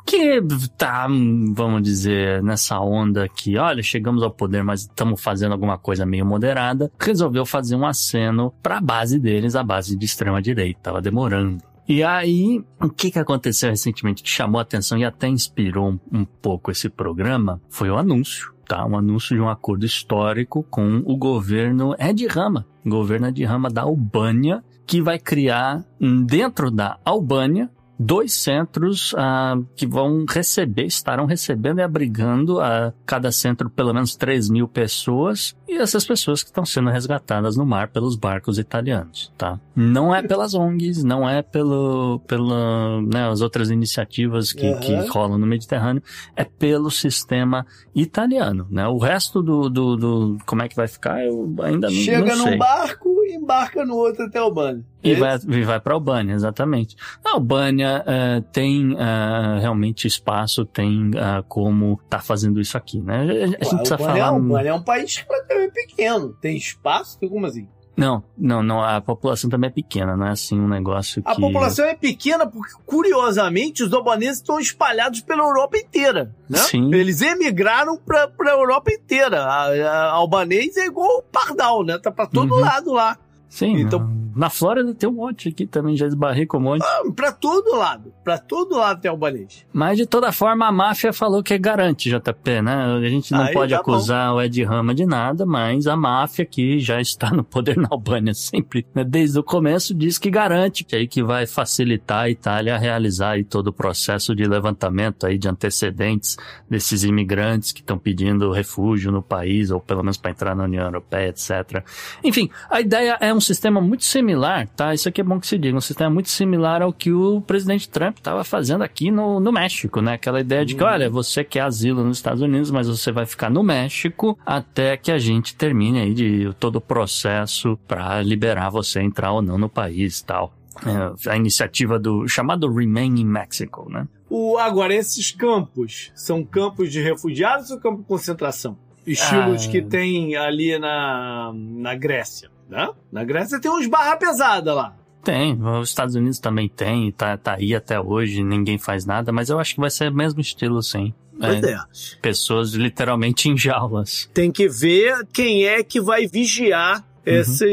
[0.04, 0.40] que
[0.76, 1.06] tá,
[1.52, 6.26] vamos dizer, nessa onda que, olha, chegamos ao poder, mas estamos fazendo alguma coisa meio
[6.26, 11.00] moderada, resolveu fazer um aceno para a base deles, a base de extrema direita, tava
[11.00, 11.62] demorando.
[11.86, 16.20] E aí, o que, que aconteceu recentemente que chamou a atenção e até inspirou um,
[16.20, 18.86] um pouco esse programa foi o anúncio, tá?
[18.86, 23.82] Um anúncio de um acordo histórico com o governo Ed Rama, governo Ed Rama da
[23.82, 31.26] Albânia, que vai criar hum, dentro da Albânia dois centros ah, que vão receber, estarão
[31.26, 36.48] recebendo e abrigando a cada centro pelo menos 3 mil pessoas e essas pessoas que
[36.50, 39.58] estão sendo resgatadas no mar pelos barcos italianos, tá?
[39.74, 44.80] Não é pelas ONGs, não é pelo, pela, né, as outras iniciativas que, Uhum.
[44.80, 46.02] que rolam no Mediterrâneo,
[46.36, 48.86] é pelo sistema italiano, né?
[48.88, 52.42] O resto do, do, do como é que vai ficar, eu ainda não, Chega não
[52.44, 52.52] sei.
[52.52, 54.84] num barco e embarca no outro até Albânia.
[55.02, 56.96] E É vai, e vai para Albânia, exatamente.
[57.24, 63.20] A Albânia eh, tem eh, realmente espaço, tem ah, como tá fazendo isso aqui, né?
[63.20, 64.30] A, gente Ué, precisa Albânia, falar.
[64.38, 66.32] no- Albânia é um país relativamente pequeno.
[66.40, 67.18] Tem espaço?
[67.18, 67.68] Tem como assim?
[67.96, 68.82] Não, não, não.
[68.82, 71.30] A população também é pequena, não é assim um negócio que.
[71.30, 76.34] A população é pequena porque, curiosamente, os albaneses estão espalhados pela Europa inteira.
[76.48, 76.58] Né?
[76.58, 76.92] Sim.
[76.94, 79.44] Eles emigraram para a Europa inteira.
[79.44, 81.98] A, a albanês é igual o pardal, né?
[81.98, 82.60] Tá para todo Uhum.
[82.60, 83.16] lado lá.
[83.48, 86.84] Sim, Então- na Flórida tem um monte aqui também, já esbarrei com um monte.
[87.14, 88.12] Para todo lado.
[88.22, 89.66] Para todo lado tem albanês.
[89.72, 92.74] Mas de toda forma, a máfia falou que é garante, JP, né?
[92.74, 96.44] A gente não Aí pode tá acusar o Ed Rama de nada, mas a máfia
[96.44, 100.84] que já está no poder na Albânia sempre, né, desde o começo, diz que garante
[100.84, 105.26] que aí que vai facilitar a Itália a realizar aí todo o processo de levantamento
[105.26, 106.36] aí de antecedentes
[106.68, 110.84] desses imigrantes que estão pedindo refúgio no país, ou pelo menos para entrar na União
[110.84, 111.84] Europeia, etc.
[112.22, 114.94] Enfim, a ideia é um sistema muito similar, tá?
[114.94, 117.88] Isso aqui é bom que se diga, um sistema muito similar ao que o presidente
[117.88, 120.14] Trump estava fazendo aqui no, no México, né?
[120.14, 123.50] Aquela ideia de que, olha, você quer asilo nos Estados Unidos, mas você vai ficar
[123.50, 129.00] no México até que a gente termine aí de todo o processo para liberar você
[129.00, 130.54] entrar ou não no país tal.
[130.84, 134.08] É, a iniciativa do chamado Remain in Mexico, né?
[134.28, 138.76] O, agora, esses campos são campos de refugiados ou campos de concentração?
[139.06, 139.70] Estilos Ah.
[139.70, 142.88] que tem ali na, na Grécia, né?
[143.12, 144.96] Na Grécia tem uns barra pesada lá.
[145.22, 149.48] Tem, os Estados Unidos também tem, tá, tá aí até hoje, ninguém faz nada, mas
[149.48, 151.14] eu acho que vai ser o mesmo estilo, sim.
[151.40, 151.78] Pois É, é.
[152.20, 154.28] Pessoas literalmente em jaulas.
[154.34, 157.64] Tem que ver quem é que vai vigiar esse,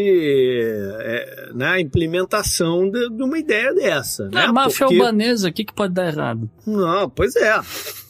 [1.00, 4.30] é, né, a implementação de, de uma ideia dessa.
[4.30, 4.42] Né?
[4.46, 6.50] a máfia Porque- albanesa, o que, que pode dar errado?
[6.66, 7.60] Não, pois é.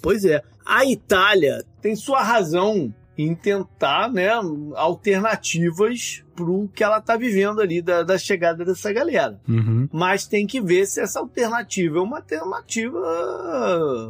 [0.01, 0.41] Pois é.
[0.65, 4.29] A Itália tem sua razão em tentar, né,
[4.75, 9.39] alternativas pro que ela tá vivendo ali da, da chegada dessa galera.
[9.47, 9.87] Uhum.
[9.91, 12.97] Mas tem que ver se essa alternativa é uma alternativa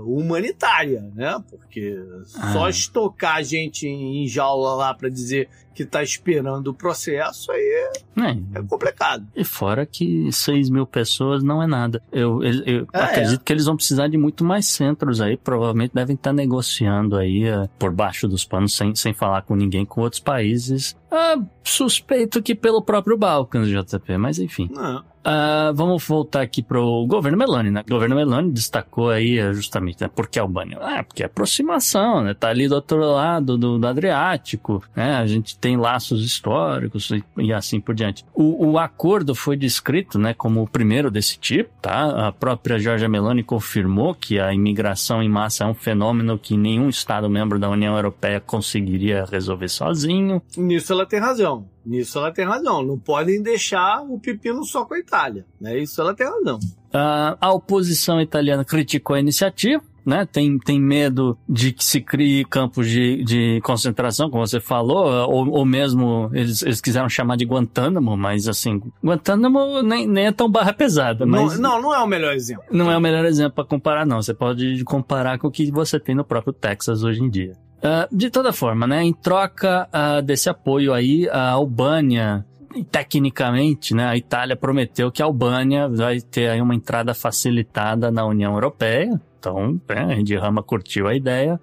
[0.05, 1.41] humanitária, né?
[1.49, 2.69] Porque só Ah.
[2.69, 8.59] estocar a gente em jaula lá para dizer que tá esperando o processo aí É,
[8.59, 9.25] é complicado.
[9.35, 12.01] E fora que 6 mil pessoas não é nada.
[12.11, 15.37] Eu, eu, eu Ah, acredito que eles vão precisar de muito mais centros aí.
[15.37, 19.85] Provavelmente devem estar negociando aí eh, por baixo dos panos, sem, sem falar com ninguém,
[19.85, 20.95] com outros países.
[21.09, 24.69] Ah, suspeito que pelo próprio Balcãs, JP, mas enfim.
[24.71, 25.03] Não.
[25.23, 27.83] Ah, vamos voltar aqui pro governo Meloni, né?
[27.85, 30.09] O governo Meloni destacou aí eh, justamente, né?
[30.13, 30.77] Por que Albânia?
[30.81, 32.33] Ah, porque é aproximação, né?
[32.33, 35.15] Tá ali do outro lado do, do Adriático, né?
[35.15, 38.25] A gente tem laços históricos e, e assim por diante.
[38.33, 40.33] O, o acordo foi descrito, né?
[40.33, 42.27] Como o primeiro desse tipo, tá?
[42.27, 46.89] A própria Giorgia Meloni confirmou que a imigração em massa é um fenômeno que nenhum
[46.89, 50.41] Estado membro da União Europeia conseguiria resolver sozinho.
[50.57, 51.65] Nisso ela tem razão.
[51.85, 52.83] Nisso ela tem razão.
[52.83, 55.45] Não podem deixar o pepino só com a Itália.
[55.59, 55.79] Né?
[55.79, 56.59] Isso ela tem razão.
[56.93, 60.25] Ah, a oposição italiana criticou a iniciativa, né?
[60.25, 65.49] Tem, tem medo de que se crie campos de, de concentração, como você falou, ou,
[65.51, 70.49] ou mesmo eles, eles quiseram chamar de Guantánamo, mas assim, Guantánamo nem, nem é tão
[70.49, 72.63] barra pesada, mas Não, não, não é o melhor exemplo.
[72.71, 74.21] não é o melhor exemplo para comparar, não.
[74.21, 77.53] Você pode comparar com o que você tem no próprio Texas hoje em dia.
[77.83, 82.45] Ah, de toda forma, né, em troca ah, desse apoio aí, a Albânia,
[82.91, 88.25] tecnicamente, né, a Itália prometeu que a Albânia vai ter aí uma entrada facilitada na
[88.25, 89.19] União Europeia.
[89.41, 91.59] Então, né, a Rama curtiu a ideia,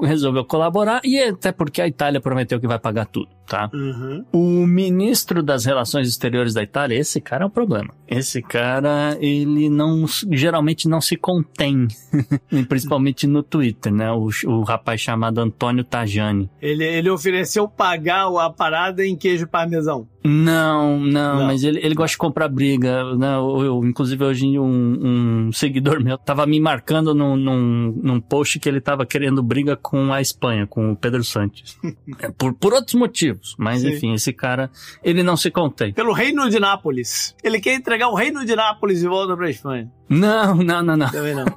[0.00, 3.68] resolveu colaborar e até porque a Itália prometeu que vai pagar tudo, tá?
[3.74, 4.24] Uhum.
[4.32, 7.92] O ministro das Relações Exteriores da Itália, esse cara é um problema.
[8.08, 11.88] Esse cara, ele não, geralmente não se contém,
[12.70, 14.10] principalmente no Twitter, né?
[14.10, 16.50] O, o rapaz chamado Antônio Tajani.
[16.62, 20.08] Ele, ele ofereceu pagar a parada em queijo parmesão.
[20.26, 21.46] Não, não, Não.
[21.46, 23.34] mas ele, ele gosta de comprar briga, né?
[23.36, 28.58] Eu, eu- inclusive hoje um, um seguidor meu tava me marcando num, num, num post
[28.58, 31.76] que ele tava querendo briga com a Espanha, com o Pedro Santos.
[32.20, 33.88] É, por, por outros motivos, mas Sim.
[33.90, 34.70] enfim, esse cara,
[35.02, 35.92] ele não se contém.
[35.92, 37.34] Pelo reino de Nápoles.
[37.42, 39.90] Ele quer entregar o reino de Nápoles de volta pra Espanha.
[40.08, 41.10] Não, não, não, não.
[41.10, 41.44] Também não.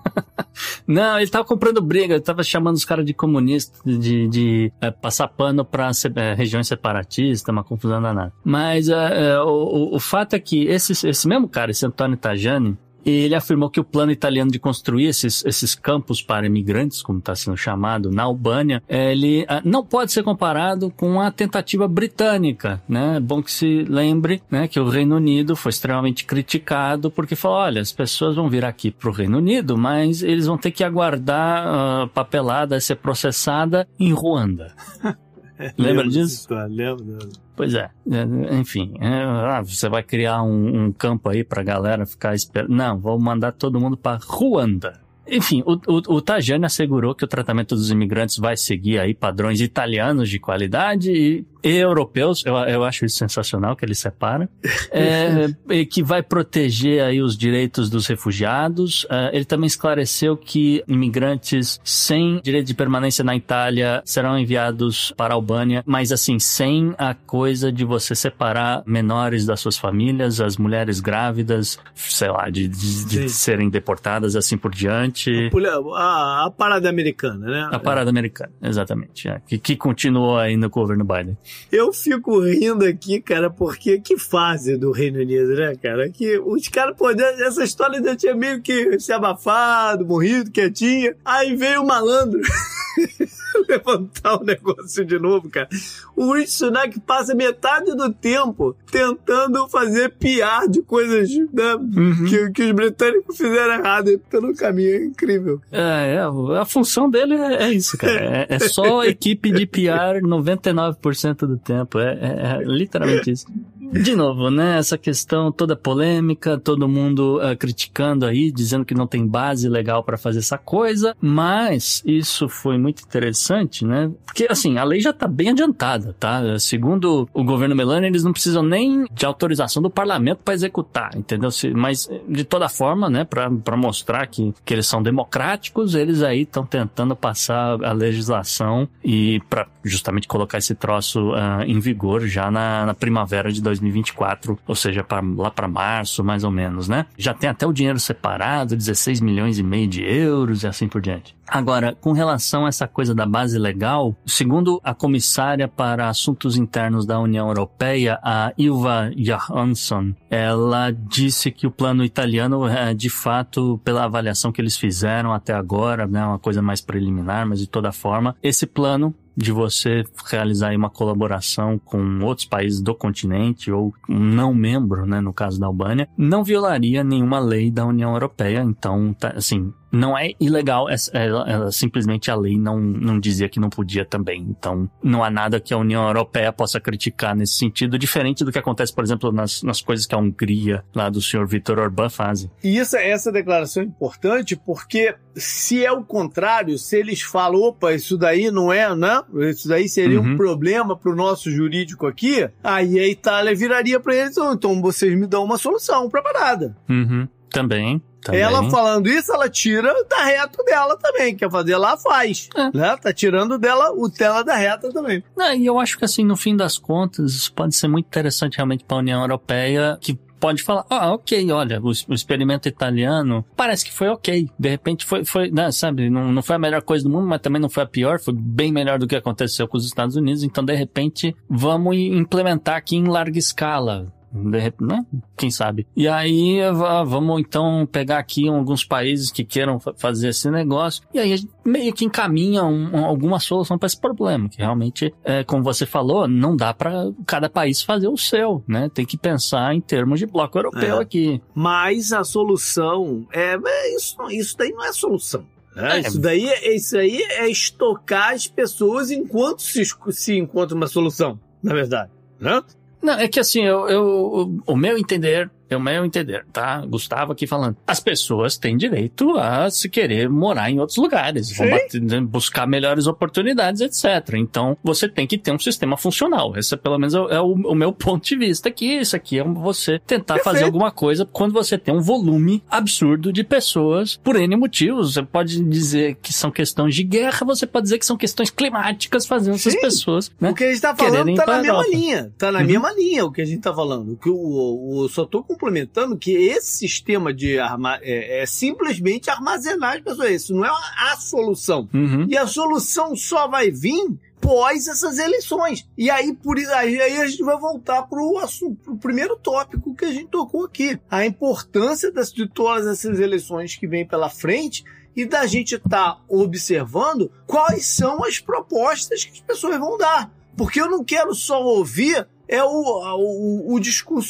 [0.88, 4.90] Não, ele tava comprando briga, ele tava chamando os caras de comunista, de, de é,
[4.90, 8.34] passar pano pra se- é, regiões separatistas, uma confusão danada.
[8.44, 8.57] Mas
[8.90, 13.36] é, é, o, o- fato é que esse, esse mesmo cara, esse Antônio Tajani, ele
[13.36, 17.56] afirmou que o plano italiano de construir esses, esses campos para imigrantes, como está sendo
[17.56, 23.16] chamado, na Albânia, ele ah, não pode ser comparado com a tentativa britânica, né?
[23.16, 27.60] É bom que se lembre, né, que o Reino Unido foi extremamente criticado porque falou,
[27.60, 30.84] olha, as pessoas vão vir aqui para o Reino Unido, mas eles vão ter que
[30.84, 34.74] aguardar a papelada ser processada em Ruanda.
[35.78, 36.48] Lembra disso?
[36.70, 37.30] Lembro, lembro.
[37.56, 42.06] Pois é, é enfim, é, ah, você vai criar um, um campo aí pra galera
[42.06, 42.76] ficar esperando.
[42.76, 45.02] Não, vou mandar todo mundo pra Ruanda.
[45.30, 49.60] Enfim, o, o, o, Tajani assegurou que o tratamento dos imigrantes vai seguir aí padrões
[49.60, 52.44] italianos de qualidade e, e europeus.
[52.46, 54.50] Eu, eu acho isso sensacional que ele separa.
[54.92, 59.06] É, e que vai proteger aí os direitos dos refugiados.
[59.10, 65.34] É, ele também esclareceu que imigrantes sem direito de permanência na Itália serão enviados para
[65.34, 70.58] a Albânia, mas assim, sem a coisa de você separar menores das suas famílias, as
[70.58, 75.50] mulheres grávidas, sei lá, de, de, de serem deportadas assim por diante.
[75.96, 77.70] A, a, parada americana, né?
[77.72, 79.28] A parada americana, exatamente.
[79.28, 81.38] É, que, que continuou ainda com o governo Biden.
[81.72, 86.10] Eu fico rindo aqui, cara, porque que fase do Reino Unido, né, cara?
[86.10, 91.16] Que os caras, pô, essa história ainda tinha meio que se abafado, morrido, quietinha.
[91.24, 92.42] Aí veio o malandro.
[93.68, 95.68] levantar o negócio de novo, cara.
[96.16, 102.26] O Rich Sunak passa metade do tempo tentando fazer piar de coisas né, uhum.
[102.28, 104.96] que, que, os britânicos fizeram errado pelo caminho.
[104.96, 105.62] É incrível.
[105.72, 108.14] É, é a função dele é, é isso, cara.
[108.14, 112.00] É, é só equipe de PR 99% do tempo.
[112.00, 113.46] É, é, é literalmente isso.
[113.92, 114.78] De novo, né?
[114.78, 120.04] Essa questão toda polêmica, todo mundo uh, criticando aí, dizendo que não tem base legal
[120.04, 124.12] para fazer essa coisa, mas isso foi muito interessante, né?
[124.26, 126.60] Porque, assim, a lei já tá bem adiantada, tá?
[126.60, 131.50] Segundo o governo Melania, eles não precisam nem de autorização do parlamento para executar, entendeu?
[131.76, 136.66] Mas, de toda forma, né, para mostrar que, que eles são democráticos, eles aí estão
[136.66, 142.86] tentando passar a legislação e para justamente colocar esse troço uh, em vigor já na,
[142.86, 143.77] na primavera de 2020.
[143.80, 147.06] 2024, ou seja, pra, lá para março, mais ou menos, né?
[147.18, 151.02] Já tem até o dinheiro separado, 16 milhões e meio de euros e assim por
[151.02, 151.36] diante.
[151.48, 157.06] Agora, com relação a essa coisa da base legal, segundo a comissária para assuntos internos
[157.06, 163.80] da União Europeia, a Ilva Johansson, ela disse que o plano italiano, é, de fato,
[163.84, 167.94] pela avaliação que eles fizeram até agora, né, uma coisa mais preliminar, mas de toda
[167.94, 174.18] forma, esse plano de você realizar uma colaboração com outros países do continente ou um
[174.18, 178.64] não membro, né, no caso da Albânia, não violaria nenhuma lei da União Europeia.
[178.64, 183.50] Então, tá, assim, não é ilegal, é, é, é, simplesmente a lei não, não dizia
[183.50, 184.46] que não podia também.
[184.50, 188.60] Então, não há nada que a União Europeia possa criticar nesse sentido, diferente do que
[188.60, 192.50] acontece, por exemplo, nas, nas coisas que a Hungria, lá do senhor Viktor Orbán, fazem.
[192.64, 197.94] E essa, essa declaração é importante porque, se é o contrário, se eles falam, opa,
[197.94, 199.22] isso daí não é, né?
[199.50, 200.34] Isso daí seria uhum.
[200.34, 205.18] um problema para o nosso jurídico aqui, aí a Itália viraria para eles, então vocês
[205.18, 206.76] me dão uma solução para parada.
[206.90, 207.28] Uhum.
[207.50, 208.02] Também.
[208.22, 208.42] Também.
[208.42, 211.36] Ela falando isso, ela tira da reta dela também.
[211.36, 212.50] Quer fazer lá, faz.
[212.56, 212.78] É.
[212.78, 212.98] Né?
[212.98, 215.24] Tá tirando dela o tela da reta também.
[215.36, 218.58] Não, e eu acho que assim, no fim das contas, isso pode ser muito interessante
[218.58, 223.46] realmente para a União Europeia, que pode falar, ah, ok, olha, o, o, experimento italiano
[223.56, 224.50] parece que foi ok.
[224.58, 227.42] De repente foi, foi né, sabe, não, não foi a melhor coisa do mundo, mas
[227.42, 230.44] também não foi a pior, foi bem melhor do que aconteceu com os Estados Unidos.
[230.44, 235.06] Então, de repente, vamos implementar aqui em larga escala né?
[235.36, 235.88] Quem sabe?
[235.96, 236.60] E aí
[237.06, 242.06] vamos então pegar aqui alguns países que queiram fazer esse negócio e aí meio que
[242.06, 246.74] encaminha um, alguma solução para esse problema, que realmente, é, como você falou, não dá
[246.74, 248.90] para cada país fazer o seu, né?
[248.94, 251.02] Tem que pensar em termos de bloco europeu é.
[251.02, 251.42] aqui.
[251.54, 255.46] Mas a solução é, é isso, isso daí não é solução.
[255.76, 260.88] É, isso, daí, é, isso aí é estocar as pessoas enquanto se, se encontra uma
[260.88, 262.12] solução, na verdade.
[262.40, 262.64] Né?
[263.02, 266.86] Não, é que assim, eu, eu, o meu entender é o meu entender, tá?
[266.86, 267.78] Gustavo aqui falando.
[267.86, 272.68] As pessoas têm direito a se querer morar em outros lugares, vão bater, né, buscar
[272.68, 274.36] melhores oportunidades, etc.
[274.36, 276.56] Então, você tem que ter um sistema funcional.
[276.58, 278.98] Esse, é, pelo menos, é, é o, o, meu ponto de vista aqui.
[278.98, 280.44] Isso aqui é você tentar Perfeito.
[280.44, 285.14] fazer alguma coisa quando você tem um volume absurdo de pessoas por N motivos.
[285.14, 289.26] Você pode dizer que são questões de guerra, você pode dizer que são questões climáticas
[289.26, 289.70] fazendo Sim.
[289.70, 290.32] essas pessoas.
[290.40, 292.32] Né, o que a gente tá falando tá na mesma linha.
[292.38, 292.66] Tá na uhum.
[292.66, 294.14] mesma linha o que a gente tá falando.
[294.14, 298.46] O que o, o, só tô com complementando que esse sistema de arma é, é,
[298.46, 300.30] simplesmente armazenar as pessoas.
[300.30, 301.90] Isso não é a solução.
[301.92, 302.28] Uhum.
[302.30, 305.88] E a solução só vai vir pós essas eleições.
[305.98, 310.12] E aí, por aí, aí a gente vai voltar para o primeiro tópico que a
[310.12, 311.00] gente tocou aqui.
[311.10, 314.84] A importância das, de todas essas eleições que vêm pela frente
[315.16, 320.32] e da gente estar tá observando quais são as propostas que as pessoas vão dar.
[320.56, 324.30] Porque eu não quero só ouvir é o, o, o discurso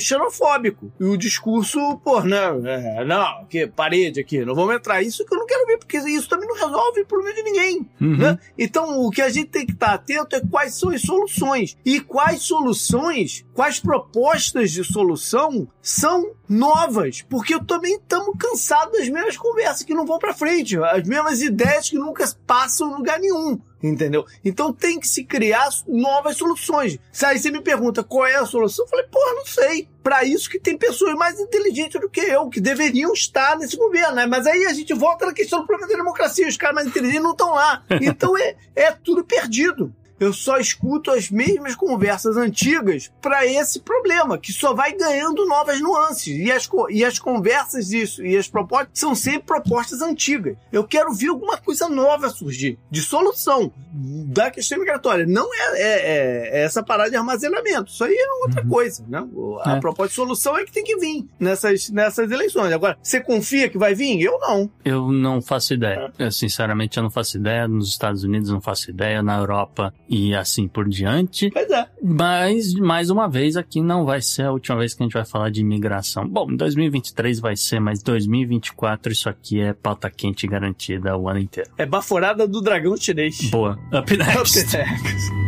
[0.00, 0.90] xenofóbico.
[0.98, 5.02] E o discurso, pô, não, é, não, que parede aqui, não vamos entrar.
[5.02, 7.90] Isso que eu não quero ver, porque isso também não resolve o problema de ninguém.
[8.00, 8.16] Uhum.
[8.16, 8.38] Né?
[8.56, 11.76] Então, o que a gente tem que estar atento é quais são as soluções.
[11.84, 17.22] E quais soluções, quais propostas de solução são novas.
[17.22, 21.42] Porque eu também estamos cansados das mesmas conversas que não vão para frente, as mesmas
[21.42, 24.26] ideias que nunca passam em lugar nenhum entendeu?
[24.44, 26.98] Então tem que se criar novas soluções.
[27.12, 29.88] Se aí você me pergunta qual é a solução, eu falei, porra, não sei.
[30.02, 34.14] Para isso que tem pessoas mais inteligentes do que eu, que deveriam estar nesse governo,
[34.14, 34.26] né?
[34.26, 37.22] Mas aí a gente volta na questão do problema da democracia, os caras mais inteligentes
[37.22, 37.84] não estão lá.
[38.08, 44.38] Então é, é tudo perdido eu só escuto as mesmas conversas antigas para esse problema,
[44.38, 46.36] que só vai ganhando novas nuances.
[46.36, 50.56] E as, e as conversas disso e as propostas são sempre propostas antigas.
[50.72, 55.26] Eu quero ver alguma coisa nova surgir, de solução da questão migratória.
[55.26, 57.90] Não é, é, é, é essa parada de armazenamento.
[57.90, 58.68] Isso aí é outra uhum.
[58.68, 59.04] coisa.
[59.08, 59.26] Né?
[59.64, 59.80] A é.
[59.80, 62.72] proposta de solução é que tem que vir nessas, nessas eleições.
[62.72, 64.20] Agora, você confia que vai vir?
[64.20, 64.70] Eu não.
[64.84, 66.12] Eu não faço ideia.
[66.18, 66.26] É.
[66.26, 67.66] Eu, sinceramente, eu não faço ideia.
[67.66, 69.22] Nos Estados Unidos, não faço ideia.
[69.22, 71.50] Na Europa, e assim por diante.
[71.50, 71.86] Pois é.
[72.02, 75.24] Mas, mais uma vez, aqui não vai ser a última vez que a gente vai
[75.24, 76.26] falar de imigração.
[76.28, 81.40] Bom, em 2023 vai ser, mas 2024 isso aqui é pauta quente garantida o ano
[81.40, 81.70] inteiro.
[81.76, 83.50] É baforada do dragão chinês.
[83.50, 83.78] Boa.
[83.92, 84.60] Up next.
[84.60, 85.47] Up next.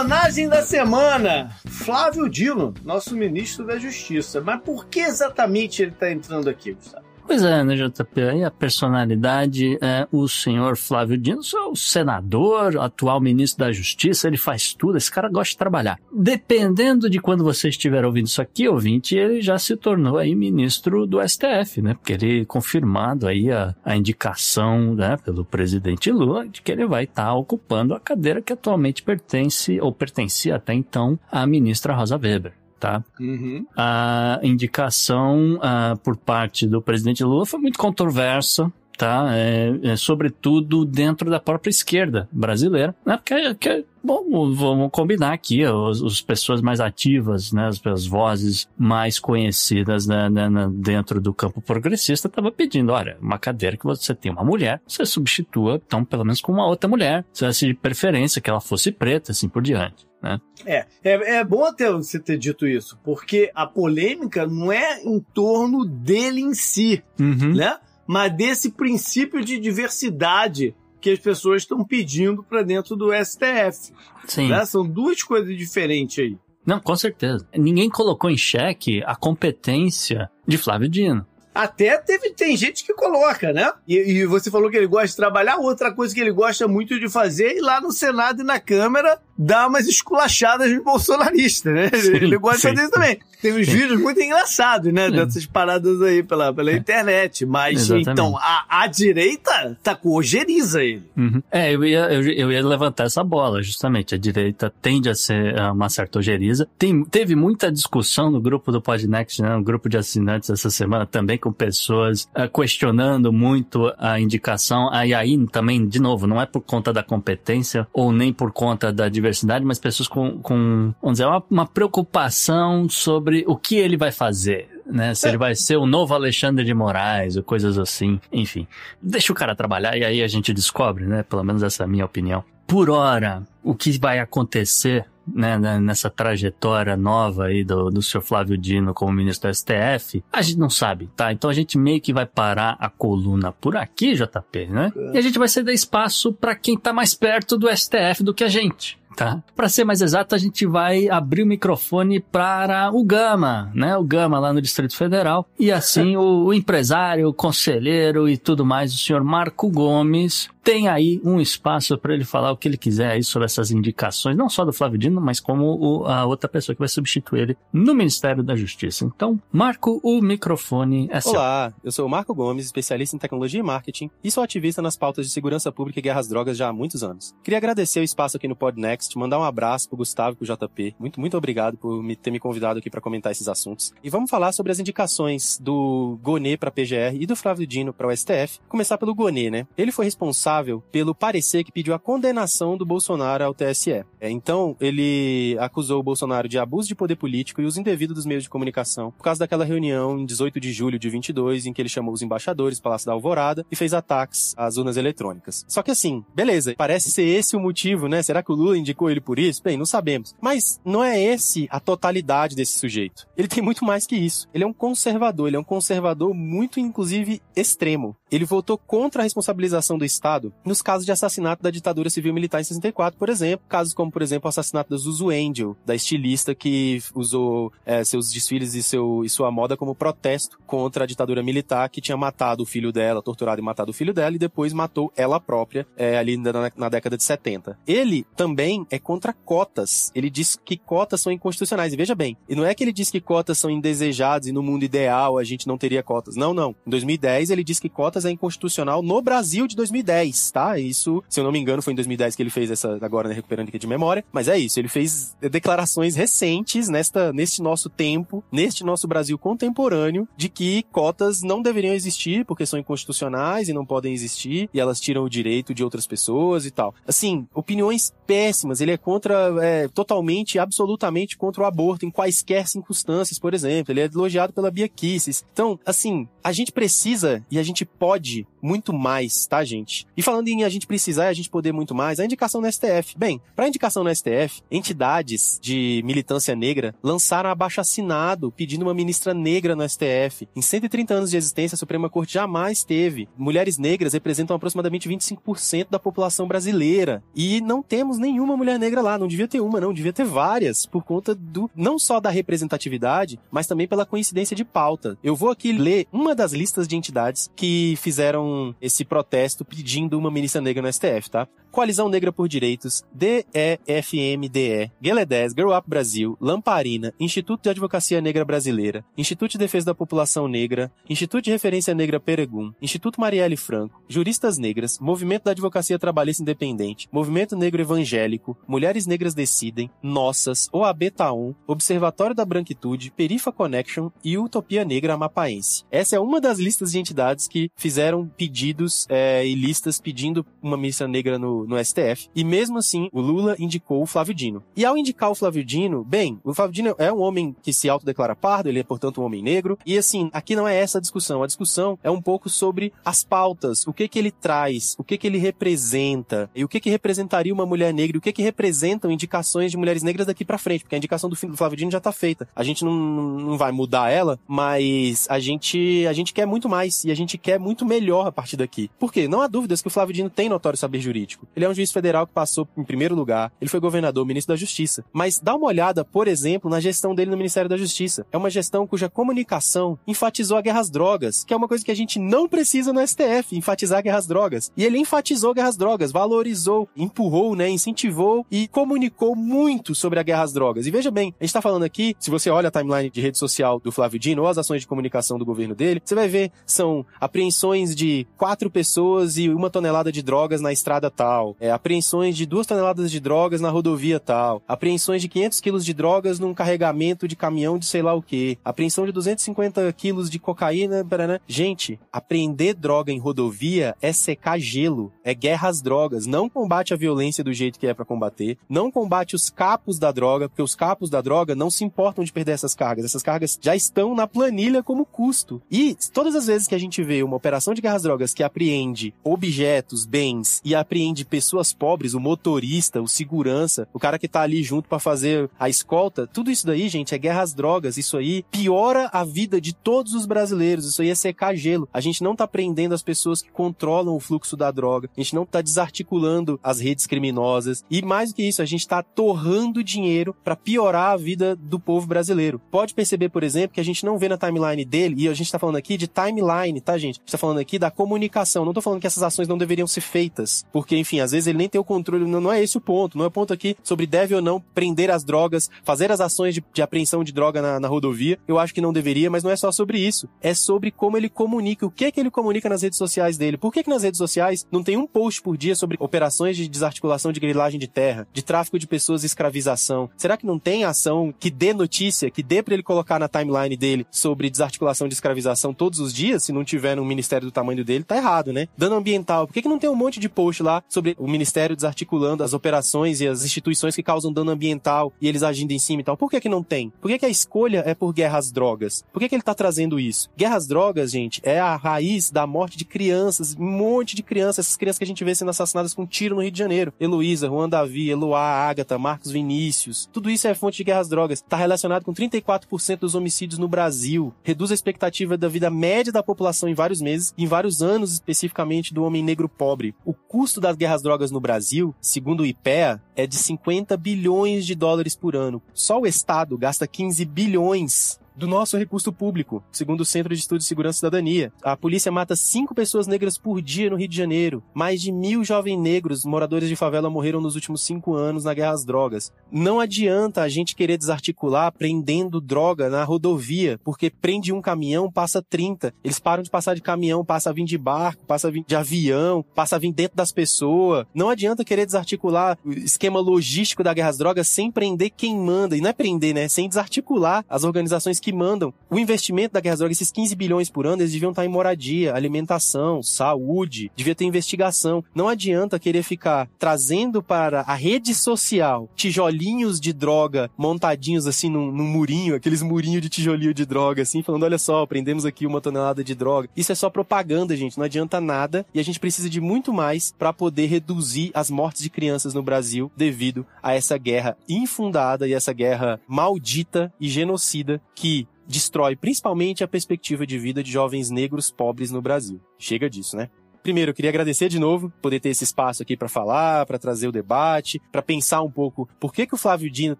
[0.00, 4.40] Personagem da semana: Flávio Dino, nosso ministro da Justiça.
[4.40, 7.09] Mas por que exatamente ele está entrando aqui, Gustavo?
[7.30, 8.22] Pois é, né, JP?
[8.22, 14.36] Aí a personalidade é o senhor Flávio Dino, o senador, atual ministro da Justiça, ele
[14.36, 15.96] faz tudo, esse cara gosta de trabalhar.
[16.12, 21.06] Dependendo de quando você estiver ouvindo isso aqui, ouvinte, ele já se tornou aí ministro
[21.06, 21.94] do STF, né?
[21.94, 27.04] Porque ele confirmado aí a, a indicação, né, pelo presidente Lula de que ele vai
[27.04, 32.16] estar tá ocupando a cadeira que atualmente pertence, ou pertencia até então, à ministra Rosa
[32.16, 33.04] Weber tá?
[33.20, 33.66] Uhum.
[33.76, 39.28] A indicação uh, por parte do presidente Lula foi muito controversa, tá?
[39.32, 43.16] É, é, sobretudo dentro da própria esquerda brasileira, né?
[43.16, 47.68] Porque, que, bom, vamos combinar aqui, as, as, pessoas mais ativas, né?
[47.68, 53.38] As, as vozes mais conhecidas né, né dentro do campo progressista estavam pedindo, olha, uma
[53.38, 57.24] cadeira que você tem uma mulher, você substitua, então, pelo menos com uma outra mulher,
[57.32, 60.09] se de preferência que ela fosse preta, assim por diante.
[60.22, 60.40] Né?
[60.66, 65.20] É, é, é bom até você ter dito isso, porque a polêmica não é em
[65.20, 67.54] torno dele em si, uhum.
[67.54, 67.78] né?
[68.06, 73.92] Mas desse princípio de diversidade que as pessoas estão pedindo para dentro do STF.
[74.26, 74.48] Sim.
[74.48, 74.64] Né?
[74.66, 76.36] São duas coisas diferentes aí.
[76.64, 77.48] Não, com certeza.
[77.56, 81.26] Ninguém colocou em xeque a competência de Flávio Dino.
[81.54, 83.72] Até teve, tem gente que coloca, né?
[83.86, 85.56] E, e, você falou que ele gosta de trabalhar.
[85.56, 88.60] Outra coisa que ele gosta muito de fazer é ir lá no Senado e na
[88.60, 91.88] Câmara dar umas esculachadas de bolsonarista, né?
[91.88, 92.68] Sim, ele gosta sim.
[92.68, 93.18] de fazer isso também.
[93.40, 93.72] Tem uns sim.
[93.72, 95.10] vídeos muito engraçados, né?
[95.10, 97.46] Dessas paradas aí pela, pela internet.
[97.46, 98.10] Mas, Exatamente.
[98.10, 101.10] então, a, a direita tá com ojeriza ele.
[101.16, 101.42] Uhum.
[101.50, 104.14] É, eu ia, eu, eu, ia levantar essa bola, justamente.
[104.14, 106.68] A direita tende a ser uma certa ojeriza.
[106.78, 109.56] Tem, teve muita discussão no grupo do Podnext, né?
[109.56, 114.88] No grupo de assinantes essa semana também com pessoas uh, questionando muito a indicação.
[114.92, 118.92] Aí, aí também, de novo, não é por conta da competência ou nem por conta
[118.92, 123.96] da diversidade mas pessoas com, com vamos dizer, uma, uma preocupação sobre o que ele
[123.96, 124.68] vai fazer.
[124.86, 125.14] Né?
[125.14, 128.20] Se ele vai ser o novo Alexandre de Moraes ou coisas assim.
[128.32, 128.66] Enfim,
[129.00, 131.22] deixa o cara trabalhar e aí a gente descobre, né?
[131.22, 132.42] Pelo menos essa é a minha opinião.
[132.66, 138.58] Por hora, o que vai acontecer né, nessa trajetória nova aí do, do senhor Flávio
[138.58, 141.32] Dino como ministro do STF, a gente não sabe, tá?
[141.32, 144.92] Então a gente meio que vai parar a coluna por aqui, JP, né?
[145.12, 148.44] E a gente vai ceder espaço para quem tá mais perto do STF do que
[148.44, 149.42] a gente tá?
[149.54, 153.94] Para ser mais exato, a gente vai abrir o microfone para o Gama, né?
[153.96, 155.46] O Gama lá no Distrito Federal.
[155.58, 160.86] E assim o, o empresário, o conselheiro e tudo mais, o senhor Marco Gomes, tem
[160.86, 164.48] aí um espaço para ele falar o que ele quiser aí sobre essas indicações, não
[164.48, 167.92] só do Flávio Dino, mas como o, a outra pessoa que vai substituir ele no
[167.92, 169.04] Ministério da Justiça.
[169.04, 171.32] Então, Marco, o microfone é seu.
[171.32, 174.96] Olá, eu sou o Marco Gomes, especialista em tecnologia e marketing e sou ativista nas
[174.96, 177.34] pautas de segurança pública e guerras drogas já há muitos anos.
[177.42, 180.94] Queria agradecer o espaço aqui no Podnext, mandar um abraço pro Gustavo e pro JP.
[181.00, 183.92] Muito, muito obrigado por me ter me convidado aqui para comentar esses assuntos.
[184.04, 188.06] E vamos falar sobre as indicações do Gonê para PGR e do Flávio Dino para
[188.06, 188.60] o STF.
[188.68, 189.66] Começar pelo Gonê, né?
[189.76, 194.04] Ele foi responsável responsável pelo parecer que pediu a condenação do Bolsonaro ao TSE.
[194.20, 198.26] É, então, ele acusou o Bolsonaro de abuso de poder político e uso indevido dos
[198.26, 201.80] meios de comunicação por causa daquela reunião em 18 de julho de 22, em que
[201.80, 205.64] ele chamou os embaixadores do Palácio da Alvorada e fez ataques às urnas eletrônicas.
[205.68, 208.22] Só que assim, beleza, parece ser esse o motivo, né?
[208.22, 209.62] Será que o Lula indicou ele por isso?
[209.62, 210.34] Bem, não sabemos.
[210.40, 213.26] Mas não é esse a totalidade desse sujeito.
[213.36, 214.48] Ele tem muito mais que isso.
[214.52, 218.16] Ele é um conservador, ele é um conservador muito, inclusive, extremo.
[218.30, 222.64] Ele votou contra a responsabilização do Estado nos casos de assassinato da ditadura civil-militar em
[222.64, 223.66] 64, por exemplo.
[223.68, 228.30] Casos como, por exemplo, o assassinato da Zuzu Angel, da estilista que usou é, seus
[228.30, 232.62] desfiles e, seu, e sua moda como protesto contra a ditadura militar que tinha matado
[232.62, 236.18] o filho dela, torturado e matado o filho dela, e depois matou ela própria é,
[236.18, 237.78] ali na, na década de 70.
[237.86, 240.10] Ele também é contra cotas.
[240.14, 241.92] Ele diz que cotas são inconstitucionais.
[241.92, 244.62] E veja bem, e não é que ele diz que cotas são indesejadas e no
[244.62, 246.36] mundo ideal a gente não teria cotas.
[246.36, 246.74] Não, não.
[246.86, 250.78] Em 2010 ele diz que cotas é inconstitucional no Brasil de 2010, tá?
[250.78, 253.34] Isso, se eu não me engano, foi em 2010 que ele fez essa, agora né,
[253.34, 254.24] recuperando aqui de memória.
[254.32, 260.28] Mas é isso, ele fez declarações recentes nesta, neste nosso tempo, neste nosso Brasil contemporâneo,
[260.36, 265.00] de que cotas não deveriam existir porque são inconstitucionais e não podem existir e elas
[265.00, 266.94] tiram o direito de outras pessoas e tal.
[267.06, 268.80] Assim, opiniões péssimas.
[268.80, 273.92] Ele é contra, é, totalmente, absolutamente contra o aborto em quaisquer circunstâncias, por exemplo.
[273.92, 275.44] Ele é elogiado pela Bia Kisses.
[275.52, 280.06] Então, assim, a gente precisa e a gente pode muito mais, tá, gente?
[280.20, 282.70] E falando em a gente precisar e a gente poder muito mais, a indicação no
[282.70, 283.16] STF.
[283.16, 289.32] Bem, para indicação no STF, entidades de militância negra lançaram abaixo assinado pedindo uma ministra
[289.32, 290.46] negra no STF.
[290.54, 293.30] Em 130 anos de existência, a Suprema Corte jamais teve.
[293.34, 297.22] Mulheres negras representam aproximadamente 25% da população brasileira.
[297.34, 299.16] E não temos nenhuma mulher negra lá.
[299.16, 299.90] Não devia ter uma, não.
[299.90, 304.66] Devia ter várias, por conta do não só da representatividade, mas também pela coincidência de
[304.66, 305.16] pauta.
[305.24, 310.30] Eu vou aqui ler uma das listas de entidades que fizeram esse protesto pedindo uma
[310.30, 311.48] ministra negra no STF, tá?
[311.70, 319.04] Coalizão Negra por Direitos, DEFMDE, Gueledés, Grow Up Brasil, Lamparina, Instituto de Advocacia Negra Brasileira,
[319.16, 324.58] Instituto de Defesa da População Negra, Instituto de Referência Negra Peregum, Instituto Marielle Franco, Juristas
[324.58, 331.54] Negras, Movimento da Advocacia Trabalhista Independente, Movimento Negro Evangélico, Mulheres Negras Decidem, Nossas, OAB Taon,
[331.66, 335.84] Observatório da Branquitude, Perifa Connection e Utopia Negra Amapaense.
[335.90, 340.76] Essa é uma das listas de entidades que fizeram pedidos é, e listas pedindo uma
[340.76, 342.28] missa negra no, no STF.
[342.34, 344.62] E mesmo assim, o Lula indicou o Flávio Dino.
[344.76, 347.88] E ao indicar o Flávio Dino, bem, o Flávio Dino é um homem que se
[347.88, 349.78] autodeclara pardo, ele é, portanto, um homem negro.
[349.84, 351.42] E assim, aqui não é essa a discussão.
[351.42, 355.18] A discussão é um pouco sobre as pautas, o que que ele traz, o que
[355.18, 358.42] que ele representa, e o que que representaria uma mulher negra, e o que que
[358.42, 362.00] representam indicações de mulheres negras daqui para frente, porque a indicação do Flávio Dino já
[362.00, 362.48] tá feita.
[362.54, 367.04] A gente não, não vai mudar ela, mas a gente, a gente quer muito mais,
[367.04, 368.90] e a gente quer muito melhor a partir daqui.
[368.98, 369.28] Por quê?
[369.28, 371.46] Não há dúvidas que o Flávio Dino tem notório saber jurídico.
[371.54, 374.56] Ele é um juiz federal que passou em primeiro lugar, ele foi governador, ministro da
[374.56, 375.04] Justiça.
[375.12, 378.26] Mas dá uma olhada, por exemplo, na gestão dele no Ministério da Justiça.
[378.32, 381.90] É uma gestão cuja comunicação enfatizou a guerra às drogas, que é uma coisa que
[381.90, 384.70] a gente não precisa no STF, enfatizar a guerra às drogas.
[384.76, 390.18] E ele enfatizou a guerra às drogas, valorizou, empurrou, né, incentivou e comunicou muito sobre
[390.18, 390.86] a guerra às drogas.
[390.86, 393.38] E veja bem, a gente tá falando aqui, se você olha a timeline de rede
[393.38, 396.52] social do Flávio Dino ou as ações de comunicação do governo dele, você vai ver,
[396.66, 402.36] são apreensões de quatro pessoas e uma tonelada de drogas na estrada tal, é, apreensões
[402.36, 406.54] de duas toneladas de drogas na rodovia tal, apreensões de 500 quilos de drogas num
[406.54, 411.40] carregamento de caminhão de sei lá o que, apreensão de 250 quilos de cocaína, barana.
[411.46, 416.96] gente, apreender droga em rodovia é secar gelo, é guerra às drogas, não combate a
[416.96, 420.74] violência do jeito que é para combater, não combate os capos da droga, porque os
[420.74, 424.26] capos da droga não se importam de perder essas cargas, essas cargas já estão na
[424.26, 425.60] planilha como custo.
[425.70, 428.42] E todas as vezes que a gente vê uma operação de guerra às drogas que
[428.42, 434.42] apreende objetos, bens e apreende pessoas pobres, o motorista, o segurança, o cara que tá
[434.42, 437.96] ali junto para fazer a escolta, tudo isso daí, gente, é guerra às drogas.
[437.96, 440.84] Isso aí piora a vida de todos os brasileiros.
[440.84, 441.88] Isso aí é secar gelo.
[441.92, 445.08] A gente não tá prendendo as pessoas que controlam o fluxo da droga.
[445.16, 447.84] A gente não tá desarticulando as redes criminosas.
[447.90, 451.78] E mais do que isso, a gente tá torrando dinheiro para piorar a vida do
[451.78, 452.60] povo brasileiro.
[452.70, 455.50] Pode perceber, por exemplo, que a gente não vê na timeline dele, e a gente
[455.50, 457.16] tá falando aqui de timeline, tá, gente?
[457.16, 458.64] A gente tá falando aqui da comunicação.
[458.64, 460.64] Não tô falando que essas ações não deveriam ser feitas.
[460.72, 462.24] Porque, enfim, às vezes ele nem tem o controle.
[462.24, 463.16] Não, não é esse o ponto.
[463.16, 466.54] Não é o ponto aqui sobre deve ou não prender as drogas, fazer as ações
[466.54, 468.38] de, de apreensão de droga na, na, rodovia.
[468.46, 470.28] Eu acho que não deveria, mas não é só sobre isso.
[470.40, 473.56] É sobre como ele comunica, o que é que ele comunica nas redes sociais dele.
[473.56, 476.68] Por que, que nas redes sociais não tem um post por dia sobre operações de
[476.68, 480.10] desarticulação de grilagem de terra, de tráfico de pessoas e escravização?
[480.16, 483.76] Será que não tem ação que dê notícia, que dê para ele colocar na timeline
[483.76, 486.44] dele sobre desarticulação de escravização todos os dias?
[486.44, 488.68] Se não tiver no ministério do tamanho dele, tá errado, né?
[488.76, 489.46] Dano ambiental.
[489.46, 492.52] Por que, que não tem um monte de post lá sobre o ministério desarticulando as
[492.52, 496.16] operações e as instituições que causam dano ambiental e eles agindo em cima e tal?
[496.16, 496.92] Por que, que não tem?
[497.00, 499.04] Por que, que a escolha é por guerra às drogas?
[499.12, 500.30] Por que, que ele tá trazendo isso?
[500.36, 504.66] Guerra às drogas, gente, é a raiz da morte de crianças, um monte de crianças,
[504.66, 506.92] essas crianças que a gente vê sendo assassinadas com um tiro no Rio de Janeiro.
[507.00, 510.08] Heloísa, Juan Davi, Eloá, Ágata, Marcos Vinícius.
[510.12, 511.40] Tudo isso é fonte de guerra às drogas.
[511.40, 514.32] Tá relacionado com 34% dos homicídios no Brasil.
[514.42, 518.92] Reduz a expectativa da vida média da população em vários meses, em vários anos especificamente
[518.92, 519.94] do homem negro pobre.
[520.04, 524.66] O custo das guerras às drogas no Brasil, segundo o IPEA, é de 50 bilhões
[524.66, 525.62] de dólares por ano.
[525.72, 530.64] Só o Estado gasta 15 bilhões do nosso recurso público, segundo o Centro de Estudos
[530.64, 531.52] de Segurança e Cidadania.
[531.62, 534.62] A polícia mata cinco pessoas negras por dia no Rio de Janeiro.
[534.72, 538.72] Mais de mil jovens negros, moradores de favela, morreram nos últimos cinco anos na guerra
[538.72, 539.30] às drogas.
[539.52, 545.42] Não adianta a gente querer desarticular prendendo droga na rodovia, porque prende um caminhão, passa
[545.42, 545.92] 30.
[546.02, 548.74] Eles param de passar de caminhão, passa a vir de barco, passa a vir de
[548.74, 551.04] avião, passa a vir dentro das pessoas.
[551.14, 555.76] Não adianta querer desarticular o esquema logístico da guerra às drogas sem prender quem manda.
[555.76, 556.48] E não é prender, né?
[556.48, 558.72] Sem desarticular as organizações que que mandam.
[558.88, 562.14] O investimento da Guerra Drogas, esses 15 bilhões por ano, eles deviam estar em moradia,
[562.14, 565.04] alimentação, saúde, devia ter investigação.
[565.14, 571.72] Não adianta querer ficar trazendo para a rede social tijolinhos de droga montadinhos assim num,
[571.72, 575.60] num murinho, aqueles murinhos de tijolinho de droga, assim, falando: olha só, prendemos aqui uma
[575.60, 576.48] tonelada de droga.
[576.56, 580.14] Isso é só propaganda, gente, não adianta nada e a gente precisa de muito mais
[580.16, 585.32] para poder reduzir as mortes de crianças no Brasil devido a essa guerra infundada e
[585.32, 588.19] essa guerra maldita e genocida que
[588.50, 592.40] destrói principalmente a perspectiva de vida de jovens negros pobres no Brasil.
[592.58, 593.30] Chega disso, né?
[593.62, 597.08] Primeiro, eu queria agradecer de novo poder ter esse espaço aqui para falar, para trazer
[597.08, 599.96] o debate, para pensar um pouco por que, que o Flávio Dino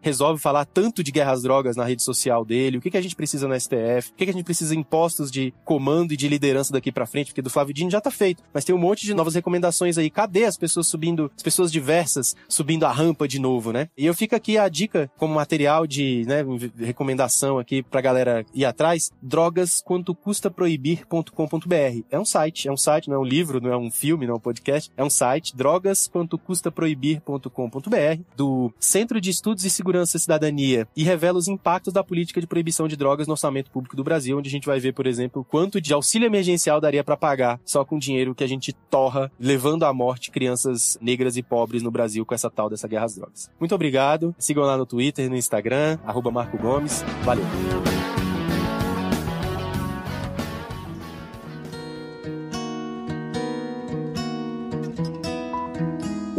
[0.00, 3.16] resolve falar tanto de guerras drogas na rede social dele, o que, que a gente
[3.16, 6.28] precisa no STF, o que, que a gente precisa em postos de comando e de
[6.28, 9.04] liderança daqui para frente, porque do Flávio Dino já tá feito, mas tem um monte
[9.04, 10.08] de novas recomendações aí.
[10.11, 13.88] Cadê as pessoas subindo, as pessoas diversas subindo a rampa de novo, né?
[13.96, 16.44] E eu fico aqui a dica como material de né,
[16.78, 22.04] recomendação aqui pra galera ir atrás, drogasquantocustaproibir.com.br.
[22.11, 24.24] É um site, é um site, não é um livro livro, não é um filme,
[24.26, 30.20] não é um podcast, é um site, drogasquantocustaproibir.com.br, do Centro de Estudos e Segurança e
[30.20, 34.05] Cidadania, e revela os impactos da política de proibição de drogas no orçamento público do
[34.05, 37.59] Brasil, onde a gente vai ver, por exemplo, quanto de auxílio emergencial daria para pagar
[37.64, 41.90] só com dinheiro que a gente torra, levando à morte crianças negras e pobres no
[41.90, 43.51] Brasil com essa tal dessa guerra às drogas.
[43.59, 44.32] Muito obrigado.
[44.38, 47.03] Sigam lá no Twitter, no Instagram, arroba Marco Gomes.
[47.24, 47.44] Valeu.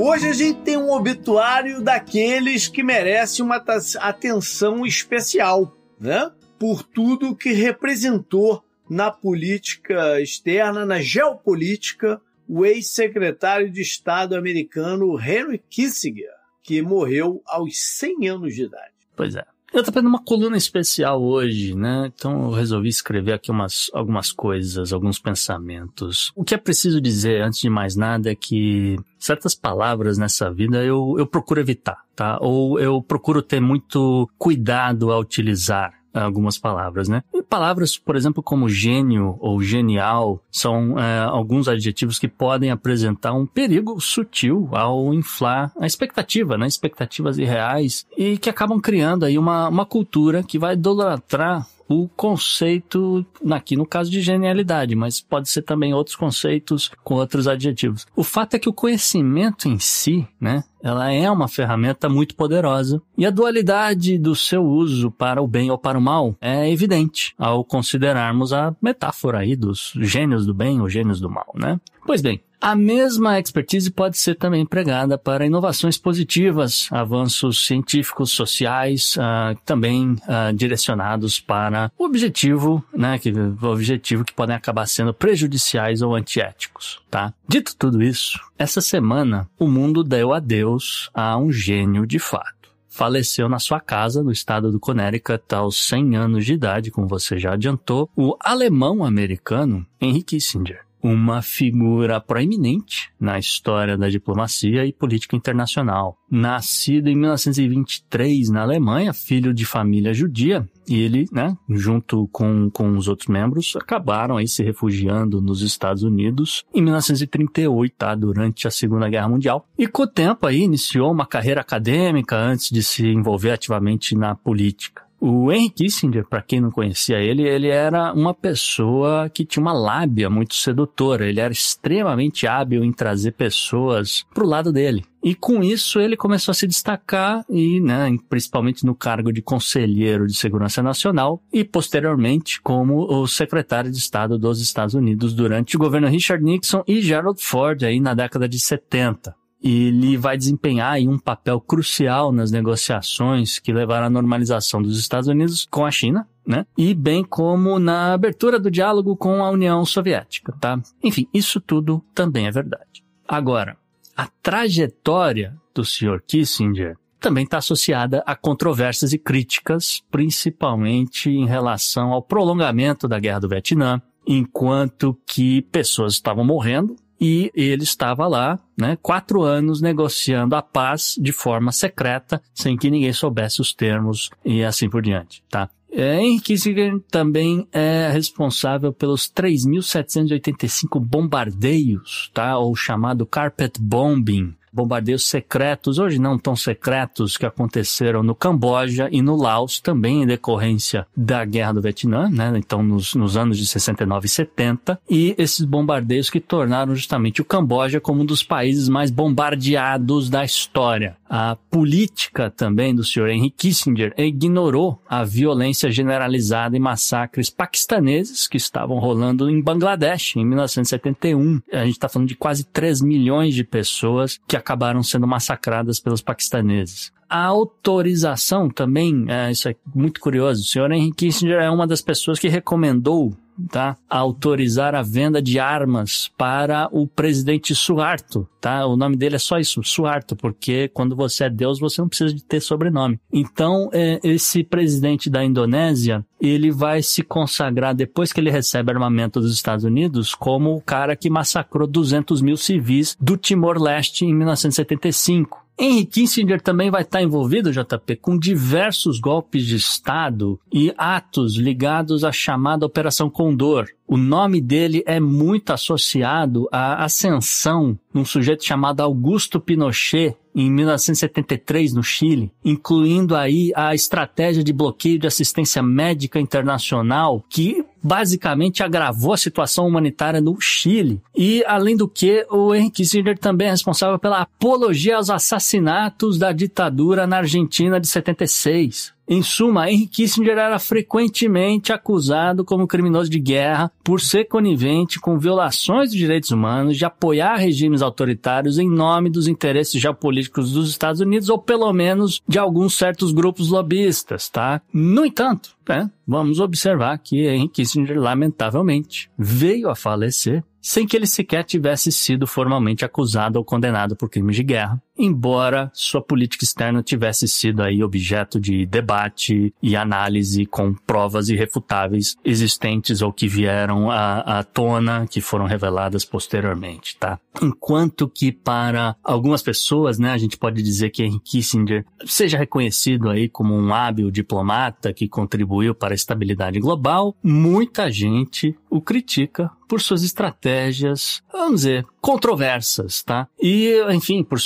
[0.03, 3.63] Hoje a gente tem um obituário daqueles que merecem uma
[3.99, 6.31] atenção especial, né?
[6.57, 15.61] Por tudo que representou na política externa, na geopolítica, o ex-secretário de Estado americano Henry
[15.69, 16.33] Kissinger,
[16.63, 18.93] que morreu aos 100 anos de idade.
[19.15, 19.45] Pois é.
[19.73, 22.11] Eu tô fazendo uma coluna especial hoje, né?
[22.13, 26.31] Então eu resolvi escrever aqui umas, algumas coisas, alguns pensamentos.
[26.35, 30.83] O que é preciso dizer, antes de mais nada, é que certas palavras nessa vida
[30.83, 32.37] eu, eu procuro evitar, tá?
[32.41, 37.23] Ou eu procuro ter muito cuidado ao utilizar algumas palavras, né?
[37.33, 43.33] E palavras, por exemplo, como gênio ou genial, são é, alguns adjetivos que podem apresentar
[43.33, 46.67] um perigo sutil ao inflar a expectativa, né?
[46.67, 53.25] Expectativas irreais e que acabam criando aí uma, uma cultura que vai idolatrar o conceito,
[53.51, 58.05] aqui no caso de genialidade, mas pode ser também outros conceitos com outros adjetivos.
[58.15, 63.01] O fato é que o conhecimento em si, né, ela é uma ferramenta muito poderosa
[63.17, 67.33] e a dualidade do seu uso para o bem ou para o mal é evidente
[67.37, 71.79] ao considerarmos a metáfora aí dos gênios do bem ou gênios do mal, né?
[72.05, 79.15] Pois bem, A mesma expertise pode ser também empregada para inovações positivas, avanços científicos, sociais,
[79.17, 85.11] uh, também uh, direcionados para o objetivo, né, que, o objetivo que podem acabar sendo
[85.11, 87.33] prejudiciais ou antiéticos, tá?
[87.47, 93.47] Dito tudo isso, essa semana o mundo deu adeus a um gênio de fato faleceu
[93.47, 97.53] na sua casa, no estado do Connecticut, aos 100 anos de idade, como você já
[97.53, 106.17] adiantou, o alemão-americano Henry Kissinger uma figura proeminente na história da diplomacia e política internacional.
[106.29, 112.97] Nascido em 1923 na Alemanha, filho de família judia, e ele, né, junto com, com
[112.97, 118.71] os outros membros, acabaram aí se refugiando nos Estados Unidos em 1938, tá, durante a
[118.71, 119.65] Segunda Guerra Mundial.
[119.77, 124.35] E com o tempo aí iniciou uma carreira acadêmica antes de se envolver ativamente na
[124.35, 125.03] política.
[125.23, 129.71] O Henry Kissinger, para quem não conhecia ele, ele era uma pessoa que tinha uma
[129.71, 131.29] lábia muito sedutora.
[131.29, 135.05] Ele era extremamente hábil em trazer pessoas para o lado dele.
[135.23, 140.25] E com isso ele começou a se destacar e, né, principalmente no cargo de conselheiro
[140.25, 145.79] de segurança nacional e posteriormente como o secretário de Estado dos Estados Unidos durante o
[145.79, 151.19] governo Richard Nixon e Gerald Ford aí na década de 70 ele vai desempenhar um
[151.19, 156.65] papel crucial nas negociações que levaram à normalização dos Estados Unidos com a China, né?
[156.77, 160.81] E bem como na abertura do diálogo com a União Soviética, tá?
[161.03, 163.03] Enfim, isso tudo também é verdade.
[163.27, 163.77] Agora,
[164.17, 166.21] a trajetória do Sr.
[166.25, 173.41] Kissinger também está associada a controvérsias e críticas, principalmente em relação ao prolongamento da Guerra
[173.41, 180.55] do Vietnã, enquanto que pessoas estavam morrendo e ele estava lá, né, quatro anos negociando
[180.55, 185.43] a paz de forma secreta, sem que ninguém soubesse os termos e assim por diante,
[185.47, 185.69] tá?
[185.93, 192.57] É, Henry Kissinger também é responsável pelos 3.785 bombardeios, tá?
[192.57, 199.21] Ou chamado carpet bombing, bombardeios secretos, hoje não tão secretos, que aconteceram no Camboja e
[199.21, 202.53] no Laos, também em decorrência da Guerra do Vietnã, né?
[202.55, 207.45] Então, nos, nos anos de 69 e 70, e esses bombardeios que tornaram justamente o
[207.45, 211.17] Camboja como um dos países mais bombardeados da história.
[211.33, 218.57] A política também do senhor Henry Kissinger ignorou a violência generalizada e massacres paquistaneses que
[218.57, 221.61] estavam rolando em Bangladesh em 1971.
[221.71, 226.21] A gente está falando de quase 3 milhões de pessoas que acabaram sendo massacradas pelos
[226.21, 227.13] paquistaneses.
[227.29, 232.01] A autorização também, é, isso é muito curioso, o senhor Henry Kissinger é uma das
[232.01, 233.33] pessoas que recomendou
[233.69, 233.97] tá?
[234.09, 238.85] autorizar a venda de armas para o presidente Suharto, tá?
[238.85, 242.33] O nome dele é só isso, Suharto, porque quando você é Deus, você não precisa
[242.33, 243.19] de ter sobrenome.
[243.31, 249.39] Então, é, esse presidente da Indonésia, ele vai se consagrar, depois que ele recebe armamento
[249.39, 255.60] dos Estados Unidos, como o cara que massacrou 200 mil civis do Timor-Leste em 1975.
[255.79, 262.23] Henry Kissinger também vai estar envolvido, JP, com diversos golpes de Estado e atos ligados
[262.23, 263.87] à chamada Operação Condor.
[264.07, 270.69] O nome dele é muito associado à ascensão de um sujeito chamado Augusto Pinochet em
[270.69, 278.83] 1973 no Chile, incluindo aí a estratégia de bloqueio de assistência médica internacional que basicamente
[278.83, 281.21] agravou a situação humanitária no Chile.
[281.35, 286.51] E, além do que, o Henry Kissinger também é responsável pela apologia aos assassinatos da
[286.51, 289.13] ditadura na Argentina de 76.
[289.27, 295.39] Em suma, Henry Kissinger era frequentemente acusado como criminoso de guerra por ser conivente com
[295.39, 301.21] violações dos direitos humanos, de apoiar regimes autoritários em nome dos interesses geopolíticos dos Estados
[301.21, 304.81] Unidos ou pelo menos de alguns certos grupos lobistas, tá?
[304.93, 311.27] No entanto, né, vamos observar que Henry Kissinger, lamentavelmente, veio a falecer sem que ele
[311.27, 317.03] sequer tivesse sido formalmente acusado ou condenado por crimes de guerra, embora sua política externa
[317.03, 324.09] tivesse sido aí objeto de debate e análise com provas irrefutáveis existentes ou que vieram
[324.09, 327.39] à, à tona, que foram reveladas posteriormente, tá?
[327.61, 333.29] Enquanto que para algumas pessoas, né, a gente pode dizer que Henry Kissinger seja reconhecido
[333.29, 339.71] aí como um hábil diplomata que contribuiu para a estabilidade global, muita gente o critica
[339.91, 343.49] por suas estratégias, vamos dizer, controversas, tá?
[343.61, 344.57] E, enfim, por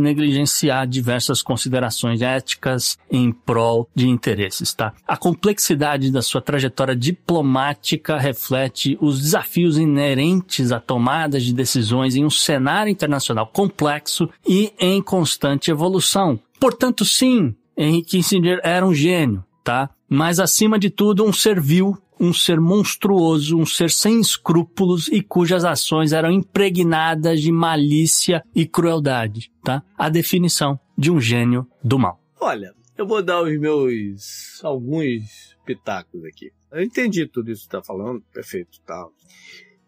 [0.00, 4.92] negligenciar diversas considerações éticas em prol de interesses, tá?
[5.06, 12.24] A complexidade da sua trajetória diplomática reflete os desafios inerentes à tomada de decisões em
[12.24, 16.38] um cenário internacional complexo e em constante evolução.
[16.60, 19.90] Portanto, sim, Henry Kissinger era um gênio, tá?
[20.08, 25.64] Mas, acima de tudo, um servil um ser monstruoso, um ser sem escrúpulos e cujas
[25.64, 29.82] ações eram impregnadas de malícia e crueldade, tá?
[29.96, 32.20] A definição de um gênio do mal.
[32.40, 36.52] Olha, eu vou dar os meus alguns pitacos aqui.
[36.70, 39.06] Eu entendi tudo isso que está falando, perfeito, tá.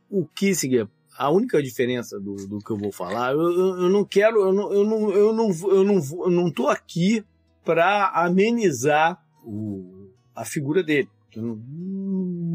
[0.08, 4.04] O Kissinger, a única diferença do, do que eu vou falar, eu, eu, eu não
[4.04, 7.24] quero, eu não, eu não, eu não, eu não, eu não tô aqui
[7.64, 11.08] para amenizar o, a figura dele.
[11.34, 11.54] Não,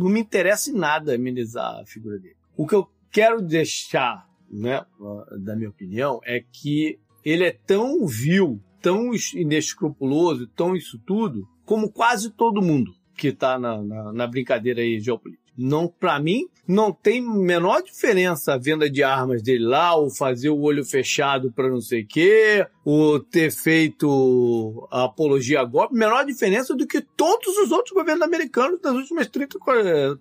[0.02, 2.36] não, me interessa em nada amenizar a figura dele.
[2.56, 4.86] O que eu quero deixar, né,
[5.44, 11.92] da minha opinião, é que ele é tão vil, tão inescrupuloso, tão isso tudo, como
[11.92, 15.42] quase todo mundo que está na, na, na brincadeira aí geopolítica.
[15.58, 20.50] Não, para mim, não tem menor diferença a venda de armas dele lá, ou fazer
[20.50, 25.94] o olho fechado para não sei o quê, ou ter feito a apologia a golpe,
[25.94, 29.60] menor diferença do que todos os outros governos americanos das últimas 30,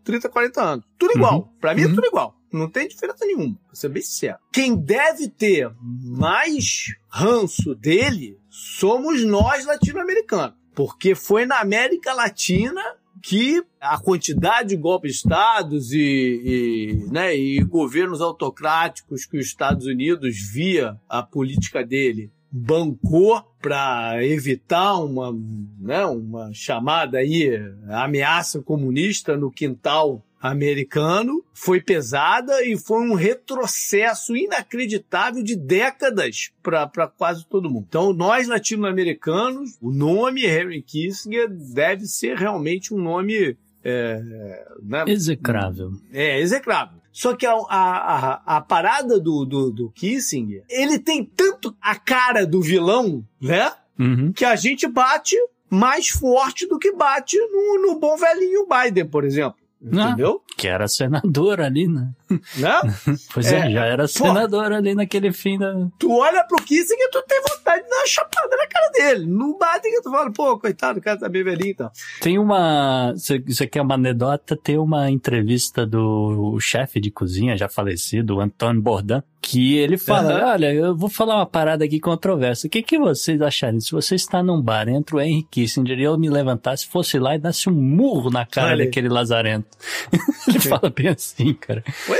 [0.02, 0.84] 30 40 anos.
[0.98, 1.36] Tudo igual.
[1.36, 1.48] Uhum.
[1.60, 2.36] Para mim é tudo igual.
[2.52, 4.38] Não tem diferença nenhuma, pra ser bem sincero.
[4.52, 10.58] Quem deve ter mais ranço dele somos nós latino-americanos.
[10.74, 12.82] Porque foi na América Latina
[13.22, 19.46] que a quantidade de golpes de estados e, e, né, e governos autocráticos que os
[19.46, 25.32] Estados Unidos, via a política dele, bancou para evitar uma,
[25.78, 34.34] né, uma chamada aí ameaça comunista no quintal americano foi pesada e foi um retrocesso
[34.34, 37.86] inacreditável de décadas para quase todo mundo.
[37.88, 43.56] Então, nós latino-americanos, o nome Harry Kissinger deve ser realmente um nome.
[43.82, 45.04] É, né?
[45.06, 45.92] Execrável.
[46.12, 47.00] É, execrável.
[47.12, 52.46] Só que a, a, a, parada do, do, do, Kissinger, ele tem tanto a cara
[52.46, 53.72] do vilão, né?
[53.98, 54.32] Uhum.
[54.32, 55.36] Que a gente bate
[55.68, 59.59] mais forte do que bate no, no bom velhinho Biden, por exemplo.
[59.82, 60.42] Entendeu?
[60.56, 62.12] que era senador ali, né?
[62.56, 62.80] Né?
[63.34, 65.74] pois é, é, já era senador ali naquele fim da.
[65.98, 69.26] Tu olha pro Kissinger e tu tem vontade de dar uma chapada na cara dele.
[69.26, 71.86] Não bate que tu fala, pô, coitado, o cara tá bem velhinho e então.
[71.86, 72.20] tal.
[72.20, 73.14] Tem uma.
[73.46, 78.82] Isso aqui é uma anedota, tem uma entrevista do chefe de cozinha já falecido, Antônio
[78.82, 80.50] Bourdain, que ele fala: uhum.
[80.50, 82.66] Olha, eu vou falar uma parada aqui controversa.
[82.66, 86.02] O que, que vocês acharem se você está num bar, entra o Henry Kissinger e
[86.02, 88.84] eu me levantasse, fosse lá e dasse um murro na cara Olha.
[88.84, 89.66] daquele lazarento?
[90.46, 91.82] ele fala bem assim, cara.
[92.06, 92.19] Pois.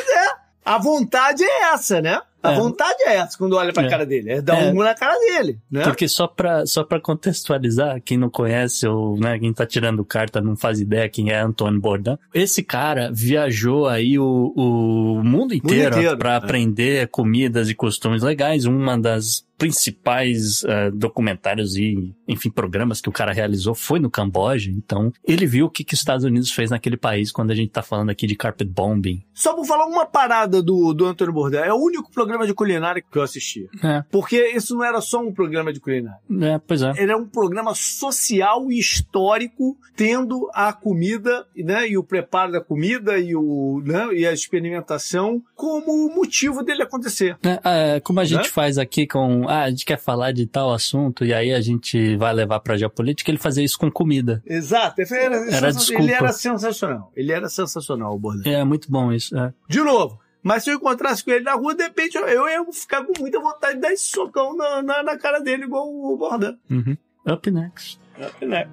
[0.71, 2.23] A vontade é essa, né?
[2.43, 2.57] A é.
[2.57, 3.89] vontade é essa quando olha pra é.
[3.89, 4.31] cara dele.
[4.31, 4.71] É dar é.
[4.71, 5.83] um na cara dele, né?
[5.85, 10.41] Porque só pra, só pra contextualizar, quem não conhece ou né, quem tá tirando carta
[10.41, 12.19] não faz ideia quem é Antônio Bourdain.
[12.33, 16.17] Esse cara viajou aí o, o mundo inteiro, inteiro.
[16.17, 16.37] pra é.
[16.37, 18.65] aprender comidas e costumes legais.
[18.65, 24.71] Uma das principais uh, documentários e, enfim, programas que o cara realizou foi no Camboja.
[24.71, 27.71] Então, ele viu o que, que os Estados Unidos fez naquele país quando a gente
[27.71, 29.23] tá falando aqui de carpet bombing.
[29.35, 31.69] Só vou falar uma parada do, do Antônio Bourdain.
[31.69, 33.69] É o único programa de culinária que eu assisti.
[33.83, 34.05] É.
[34.11, 36.19] Porque isso não era só um programa de culinária.
[36.41, 36.93] É, pois é.
[36.97, 43.19] Era um programa social e histórico, tendo a comida, né, e o preparo da comida
[43.19, 47.37] e, o, né, e a experimentação como motivo dele acontecer.
[47.43, 48.49] É, é como a gente né?
[48.49, 52.17] faz aqui com ah, a gente quer falar de tal assunto e aí a gente
[52.17, 54.43] vai levar pra geopolítica, ele fazia isso com comida.
[54.47, 55.01] Exato.
[55.01, 57.13] Era, era ele era sensacional.
[57.17, 58.49] Ele era sensacional, o Bordet.
[58.49, 59.37] É, muito bom isso.
[59.37, 59.53] É.
[59.69, 62.65] De novo, mas se eu encontrasse com ele na rua, de repente eu, eu ia
[62.73, 66.17] ficar com muita vontade de dar esse socão na, na, na cara dele, igual o
[66.17, 66.57] Bordan.
[66.71, 66.97] Uhum.
[67.27, 68.01] Up next.
[68.19, 68.71] Up next.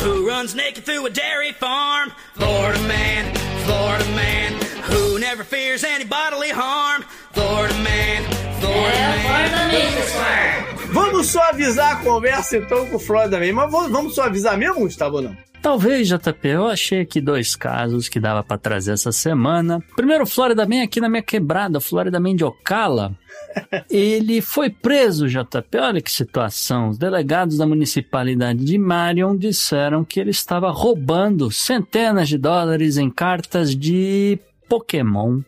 [0.00, 2.10] Who runs naked through a dairy farm?
[2.34, 4.52] Florida man, Florida man.
[4.90, 7.02] Who never fears any bodily harm?
[7.32, 8.22] Florida man,
[8.60, 10.71] Florida é, man.
[10.92, 13.52] Vamos só avisar a conversa então com o Florida man.
[13.52, 15.36] Mas vamos só avisar mesmo, Gustavo, ou não?
[15.62, 19.80] Talvez, JP, eu achei aqui dois casos que dava para trazer essa semana.
[19.94, 23.12] Primeiro, Florida Man aqui na minha quebrada, Florida Man de Ocala.
[23.88, 25.78] Ele foi preso, JP.
[25.78, 26.88] Olha que situação.
[26.88, 33.08] Os delegados da municipalidade de Marion disseram que ele estava roubando centenas de dólares em
[33.08, 34.38] cartas de
[34.68, 35.40] Pokémon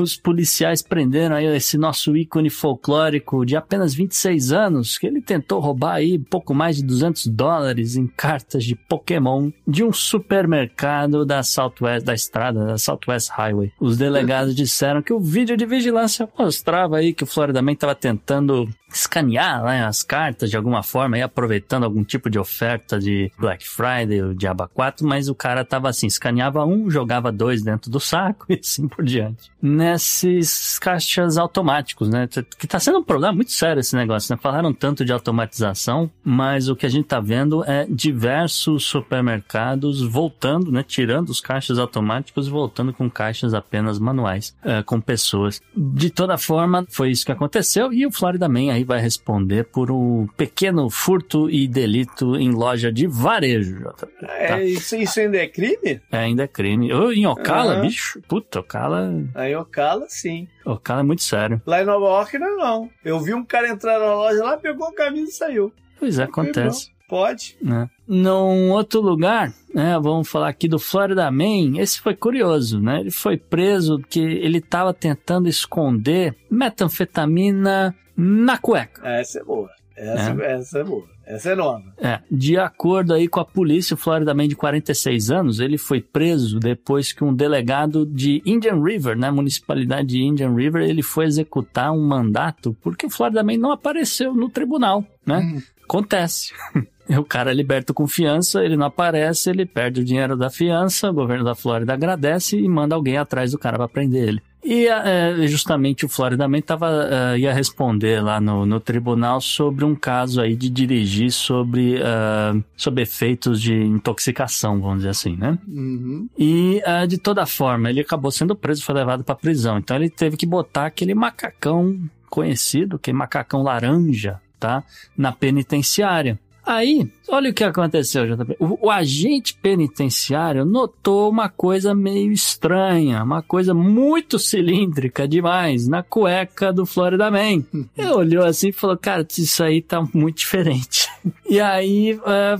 [0.00, 5.60] os policiais prenderam aí esse nosso ícone folclórico de apenas 26 anos, que ele tentou
[5.60, 11.42] roubar aí pouco mais de 200 dólares em cartas de Pokémon de um supermercado da
[11.42, 13.72] Southwest, da estrada da Southwest Highway.
[13.80, 17.94] Os delegados disseram que o vídeo de vigilância mostrava aí que o Florida Man estava
[17.94, 23.30] tentando escanear né, as cartas de alguma forma, aí aproveitando algum tipo de oferta de
[23.38, 27.62] Black Friday ou de aba 4, mas o cara tava assim, escaneava um, jogava dois
[27.62, 29.50] dentro do saco e assim por diante.
[29.60, 32.28] Nesses caixas automáticos, né?
[32.58, 34.38] Que tá sendo um problema muito sério esse negócio, né?
[34.42, 40.72] Falaram tanto de automatização, mas o que a gente tá vendo é diversos supermercados voltando,
[40.72, 40.82] né?
[40.82, 45.60] Tirando os caixas automáticos e voltando com caixas apenas manuais, é, com pessoas.
[45.76, 49.90] De toda forma, foi isso que aconteceu e o Florida Man aí vai responder por
[49.90, 54.26] um pequeno furto e delito em loja de varejo, JP.
[54.26, 56.00] É, isso, isso ainda é crime?
[56.10, 56.92] É, ainda é crime.
[56.92, 57.82] Ô, em Ocala, Aham.
[57.82, 60.46] bicho, puta, Ocala, Aí Ocala, sim.
[60.64, 61.60] Ocala é muito sério.
[61.66, 62.90] Lá em Nova York, não, não.
[63.04, 65.72] Eu vi um cara entrar na loja lá, pegou a camisa e saiu.
[65.98, 66.90] Pois é, acontece.
[67.12, 67.58] Pode.
[67.60, 67.90] né?
[68.08, 73.00] Num outro lugar, né, vamos falar aqui do Florida Man, esse foi curioso, né?
[73.00, 79.06] Ele foi preso porque ele estava tentando esconder metanfetamina na cueca.
[79.06, 79.68] Essa é boa.
[79.94, 81.04] Essa é, essa é boa.
[81.26, 81.84] Essa é nova.
[81.98, 86.00] É, de acordo aí com a polícia, o Florida Man de 46 anos, ele foi
[86.00, 91.26] preso depois que um delegado de Indian River, né, municipalidade de Indian River, ele foi
[91.26, 95.62] executar um mandato porque o Florida Man não apareceu no tribunal, né?
[95.84, 96.54] Acontece.
[97.08, 101.10] O cara é liberto com fiança, ele não aparece, ele perde o dinheiro da fiança,
[101.10, 104.42] o governo da Flórida agradece e manda alguém atrás do cara para prender ele.
[104.64, 109.84] E é, justamente o Florida Man tava, é, ia responder lá no, no tribunal sobre
[109.84, 115.58] um caso aí de dirigir sobre, é, sobre efeitos de intoxicação, vamos dizer assim, né?
[115.66, 116.28] Uhum.
[116.38, 119.78] E é, de toda forma, ele acabou sendo preso, foi levado para prisão.
[119.78, 121.98] Então ele teve que botar aquele macacão
[122.30, 124.84] conhecido, que é macacão laranja, tá?
[125.16, 126.38] Na penitenciária.
[126.64, 128.56] Aí, olha o que aconteceu, JP.
[128.58, 136.02] O, o agente penitenciário notou uma coisa meio estranha, uma coisa muito cilíndrica demais na
[136.02, 137.64] cueca do Florida Man.
[137.98, 141.08] Ele olhou assim e falou, cara, isso aí tá muito diferente.
[141.48, 142.56] E aí, é,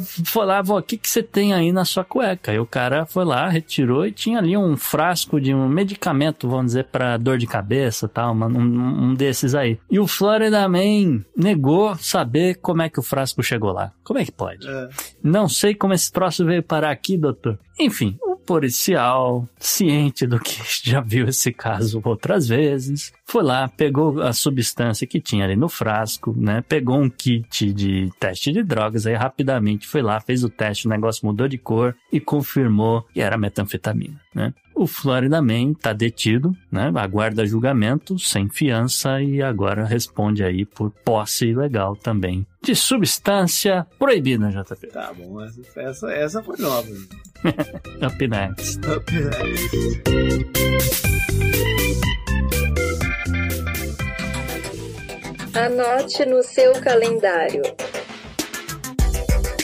[0.64, 2.52] "Vô, o que, que você tem aí na sua cueca?
[2.52, 6.66] E o cara foi lá, retirou e tinha ali um frasco de um medicamento, vamos
[6.66, 9.78] dizer, para dor de cabeça tal, um, um desses aí.
[9.90, 13.92] E o Florida Man negou saber como é que o frasco chegou lá.
[14.04, 14.68] Como é que pode?
[14.68, 14.88] É.
[15.22, 17.58] Não sei como esse troço veio parar aqui, doutor.
[17.78, 24.20] Enfim, o policial, ciente do que já viu esse caso outras vezes, foi lá, pegou
[24.20, 26.62] a substância que tinha ali no frasco, né?
[26.68, 30.90] Pegou um kit de teste de drogas, aí rapidamente foi lá, fez o teste, o
[30.90, 34.54] negócio mudou de cor e confirmou que era metanfetamina, né?
[34.74, 36.90] O Florida Man tá detido, né?
[36.94, 44.48] Aguarda julgamento sem fiança e agora responde aí por posse ilegal também de substância proibida,
[44.48, 44.86] JP.
[44.88, 46.88] Tá bom, essa, essa, essa foi nova.
[48.06, 48.80] Up next.
[55.54, 57.62] Anote no seu calendário.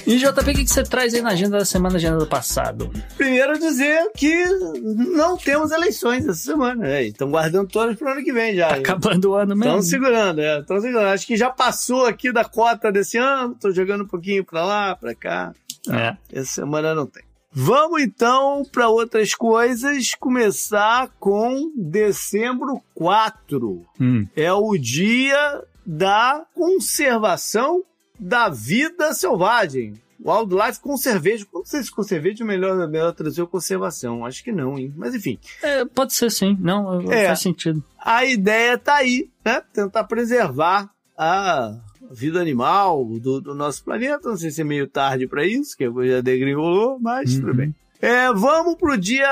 [0.09, 2.91] E JP, o que você traz aí na agenda da semana, agenda do passado?
[3.19, 4.43] Primeiro dizer que
[4.83, 7.05] não temos eleições essa semana, né?
[7.05, 8.71] Estão guardando todas para o ano que vem já.
[8.71, 9.79] Acabando o ano mesmo.
[9.79, 10.61] Estão segurando, é.
[10.61, 11.09] Estão segurando.
[11.09, 13.55] Acho que já passou aqui da cota desse ano.
[13.61, 15.53] Tô jogando um pouquinho pra lá, pra cá.
[15.91, 16.17] É.
[16.33, 17.23] Essa semana não tem.
[17.53, 20.15] Vamos então para outras coisas.
[20.15, 23.85] Começar com dezembro 4.
[24.01, 24.27] Hum.
[24.35, 27.83] É o dia da conservação
[28.19, 29.95] da vida selvagem.
[30.21, 31.47] Wildlife Conservation.
[31.55, 34.25] Não sei se conservation é melhor, melhor trazer conservação.
[34.27, 34.93] Acho que não, hein?
[34.97, 35.39] Mas enfim.
[35.63, 37.27] É, pode ser sim, não, É.
[37.29, 37.83] faz sentido.
[37.99, 39.63] A ideia tá aí, né?
[39.73, 41.77] Tentar preservar a
[42.11, 44.29] vida animal do, do nosso planeta.
[44.29, 47.41] Não sei se é meio tarde para isso, que a coisa já degringolou, mas Uhum.
[47.41, 47.75] tudo bem.
[48.03, 49.29] É, vamos pro dia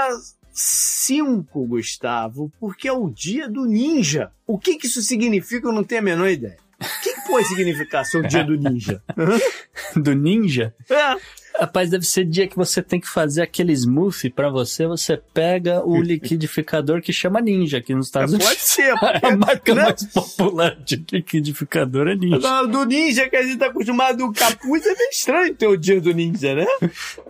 [0.53, 4.31] 5, Gustavo, porque é o dia do ninja.
[4.47, 5.69] O que, que isso significa?
[5.69, 6.57] Eu não tenho a menor ideia.
[6.81, 9.03] O que, que pode significar ser o dia do ninja?
[9.97, 10.75] Do ninja?
[10.91, 11.17] É,
[11.59, 15.83] Rapaz, deve ser dia que você tem que fazer aquele smoothie pra você, você pega
[15.85, 18.63] o liquidificador que chama ninja aqui nos Estados pode Unidos.
[18.63, 18.93] ser.
[19.27, 19.83] A marca né?
[19.83, 22.67] mais popular de liquidificador é ninja.
[22.67, 26.01] Do ninja que a gente tá acostumado, o capuz é meio estranho ter o dia
[26.01, 26.67] do ninja, né?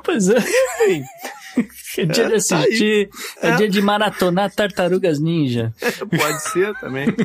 [0.02, 0.38] Pois é.
[0.38, 1.04] Enfim.
[1.98, 3.08] É dia de É, tá assistir,
[3.42, 3.48] é.
[3.48, 3.56] É.
[3.56, 5.72] dia de maratonar tartarugas ninja.
[6.10, 7.06] Pode ser também.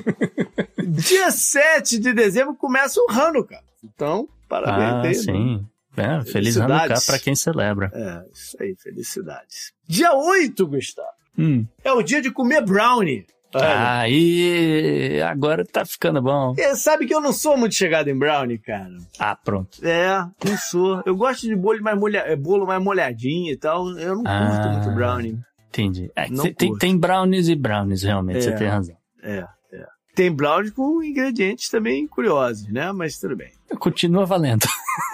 [0.83, 3.61] Dia 7 de dezembro começa o Hanukkah.
[3.83, 4.91] Então, parabéns.
[4.93, 5.13] Ah, aí, né?
[5.13, 5.65] sim.
[5.97, 6.57] É, feliz.
[6.57, 7.91] Hanukkah pra quem celebra.
[7.93, 9.71] É, isso aí, felicidades.
[9.87, 11.07] Dia 8, Gustavo,
[11.37, 11.65] Hum.
[11.83, 13.25] é o dia de comer brownie.
[13.59, 16.53] Aí, agora tá ficando bom.
[16.57, 18.91] É, sabe que eu não sou muito chegado em brownie, cara.
[19.19, 19.77] Ah, pronto.
[19.85, 21.01] É, não sou.
[21.05, 22.19] Eu gosto de bolo mais, molha...
[22.19, 23.87] é, bolo mais molhadinho e tal.
[23.97, 24.71] Eu não curto Ah.
[24.73, 25.39] muito brownie.
[25.69, 26.11] Entendi.
[26.15, 26.97] É, Não tem- tem, curto.
[26.99, 28.41] brownies e brownies, realmente, É.
[28.41, 28.95] você tem razão.
[29.23, 29.85] É, é.
[30.13, 32.91] Tem brownie com ingredientes também curiosos, né?
[32.91, 33.51] Mas tudo bem.
[33.79, 34.65] Continua valendo.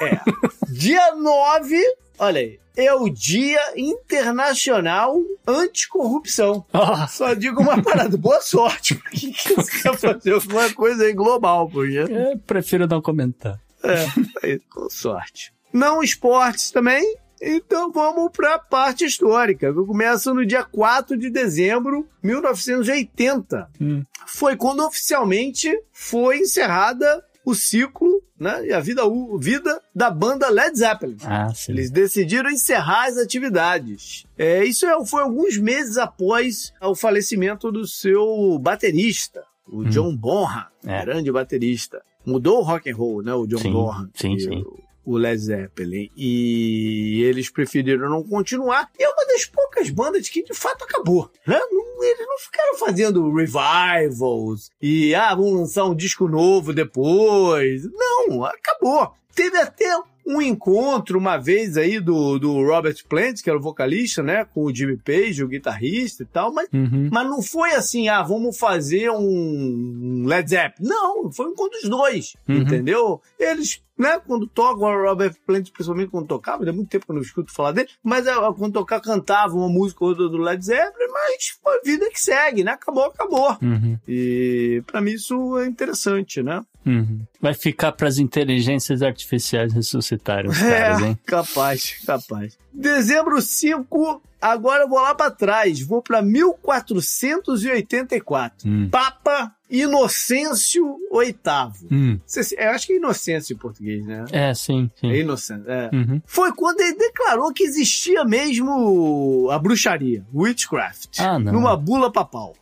[0.01, 0.19] É.
[0.71, 1.79] Dia 9,
[2.19, 6.65] olha aí, é o Dia Internacional Anticorrupção.
[6.73, 7.07] Oh.
[7.07, 8.95] Só digo uma parada, boa sorte.
[8.95, 11.97] Por que que você quer fazer alguma coisa aí global, porque...
[11.97, 13.59] Eu prefiro não comentar.
[13.83, 15.53] É, com sorte.
[15.73, 17.03] Não esportes também,
[17.41, 23.69] então vamos para a parte histórica, que começa no dia 4 de dezembro de 1980.
[23.79, 24.03] Hum.
[24.25, 29.01] Foi quando oficialmente foi encerrada o ciclo né, e a vida,
[29.39, 31.17] vida da banda Led Zeppelin.
[31.23, 31.71] Ah, sim.
[31.71, 34.25] Eles decidiram encerrar as atividades.
[34.37, 40.65] É, isso é- foi alguns meses após o falecimento do seu baterista, o John Bonham,
[40.85, 41.03] É.
[41.03, 42.01] grande baterista.
[42.25, 43.33] Mudou o rock and roll, né?
[43.33, 44.09] O John Sim, Bonham.
[44.13, 44.63] sim, sim.
[45.07, 46.11] O Led Zeppelin.
[46.17, 48.89] E eles preferiram não continuar.
[48.99, 51.31] E é uma das poucas bandas que de fato acabou.
[51.47, 51.57] Né?
[51.99, 57.83] Eles não ficaram fazendo revivals e ah, vamos lançar um disco novo depois.
[57.91, 59.13] Não, acabou.
[59.33, 59.85] Teve até
[60.27, 64.43] um encontro uma vez aí do, do Robert Plant, que era o vocalista, né?
[64.43, 67.09] Com o Jimmy Page, o guitarrista e tal, mas Uhum.
[67.11, 70.87] mas não foi assim, ah, vamos fazer um Led Zeppelin.
[70.89, 72.57] Não, foi um encontro dos dois, Uhum.
[72.57, 73.21] entendeu?
[73.39, 77.15] Eles, né, quando tocam, o Robert Plant, principalmente quando tocava, tem muito tempo que eu
[77.15, 80.63] não escuto falar dele, mas ah, quando tocar, cantava uma música ou outra do Led
[80.63, 82.71] Zeppelin, mas foi a vida que segue, né?
[82.73, 83.57] Acabou, acabou.
[83.61, 83.97] Uhum.
[84.07, 86.61] E pra mim isso é interessante, né?
[86.85, 87.19] Uhum.
[87.41, 89.73] Vai ficar pras inteligências artificiais
[90.17, 91.17] os caras, é, hein?
[91.25, 92.57] capaz, capaz.
[92.73, 98.67] Dezembro 5, agora eu vou lá pra trás, vou pra 1484.
[98.69, 98.89] Hum.
[98.89, 101.35] Papa Inocêncio VIII.
[101.91, 102.19] Hum.
[102.57, 104.25] Eu acho que é Inocêncio em português, né?
[104.31, 105.11] É, sim, sim.
[105.11, 105.89] É Inocêncio, é.
[105.93, 106.21] Uhum.
[106.25, 112.55] Foi quando ele declarou que existia mesmo a bruxaria, witchcraft, Ah, numa bula papal.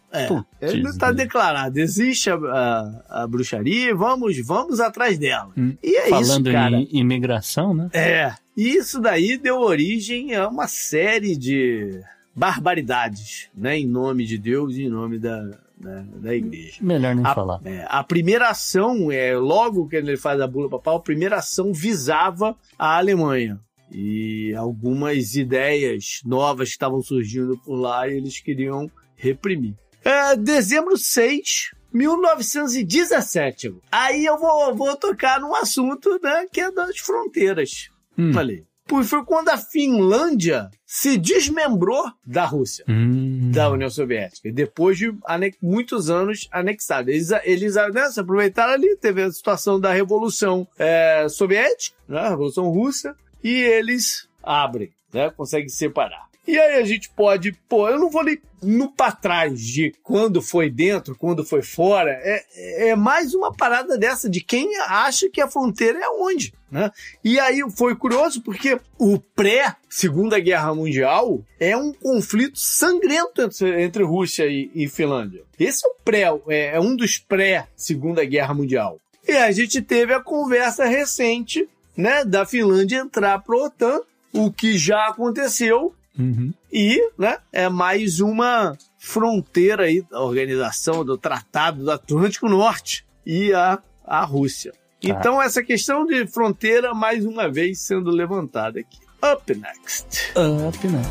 [0.62, 5.52] É, ele não está declarado, existe a, a, a bruxaria, vamos, vamos atrás dela.
[5.58, 5.76] Hum.
[5.84, 6.76] E é Falando isso, cara.
[6.76, 7.90] em imigração, né?
[7.94, 12.02] É, e isso daí deu origem a uma série de
[12.36, 15.42] barbaridades, né, em nome de Deus e em nome da,
[15.78, 16.78] da, da igreja.
[16.82, 17.62] Melhor nem A, falar.
[17.64, 21.74] é, a primeira ação, é, logo que ele faz a bula papal, a primeira ação
[21.74, 23.60] visava a Alemanha.
[23.92, 29.76] E algumas ideias novas que estavam surgindo por lá e eles queriam reprimir.
[30.06, 33.76] É, dezembro 6, 1917.
[33.92, 37.90] Aí eu vou, vou tocar num assunto né, que é das fronteiras.
[38.16, 38.32] Hum.
[38.32, 38.64] Falei.
[38.88, 43.50] Pois foi quando a Finlândia se desmembrou da Rússia Hum.
[43.52, 44.48] da União Soviética.
[44.48, 45.12] E depois de
[45.60, 47.10] muitos anos anexada.
[47.10, 52.30] Eles, eles né, se aproveitaram ali, teve a situação da Revolução é, Soviética, né, a
[52.30, 56.28] Revolução Russa, e eles abrem, né, conseguem separar.
[56.48, 60.42] E aí a gente pode, pô, eu não vou nem no pra trás de quando
[60.42, 62.12] foi dentro, quando foi fora.
[62.12, 66.92] É, é mais uma parada dessa de quem acha que a fronteira é onde, né?
[67.24, 74.04] E aí foi curioso porque o pré-Segunda Guerra Mundial é um conflito sangrento entre, entre
[74.04, 75.44] Rússia e, e Finlândia.
[75.60, 79.00] Esse é o pré, é, é um dos pré-Segunda Guerra Mundial.
[79.28, 84.02] E a gente teve a conversa recente, né, da Finlândia entrar para a OTAN,
[84.34, 86.54] o que já aconteceu Uhum.
[86.72, 93.54] e, né, é mais uma fronteira aí da organização do Tratado do Atlântico Norte e
[93.54, 94.74] a, a Rússia.
[95.02, 98.98] Então, essa questão de fronteira, mais uma vez, sendo levantada aqui.
[99.24, 100.34] Up next.
[100.68, 101.02] Up, né?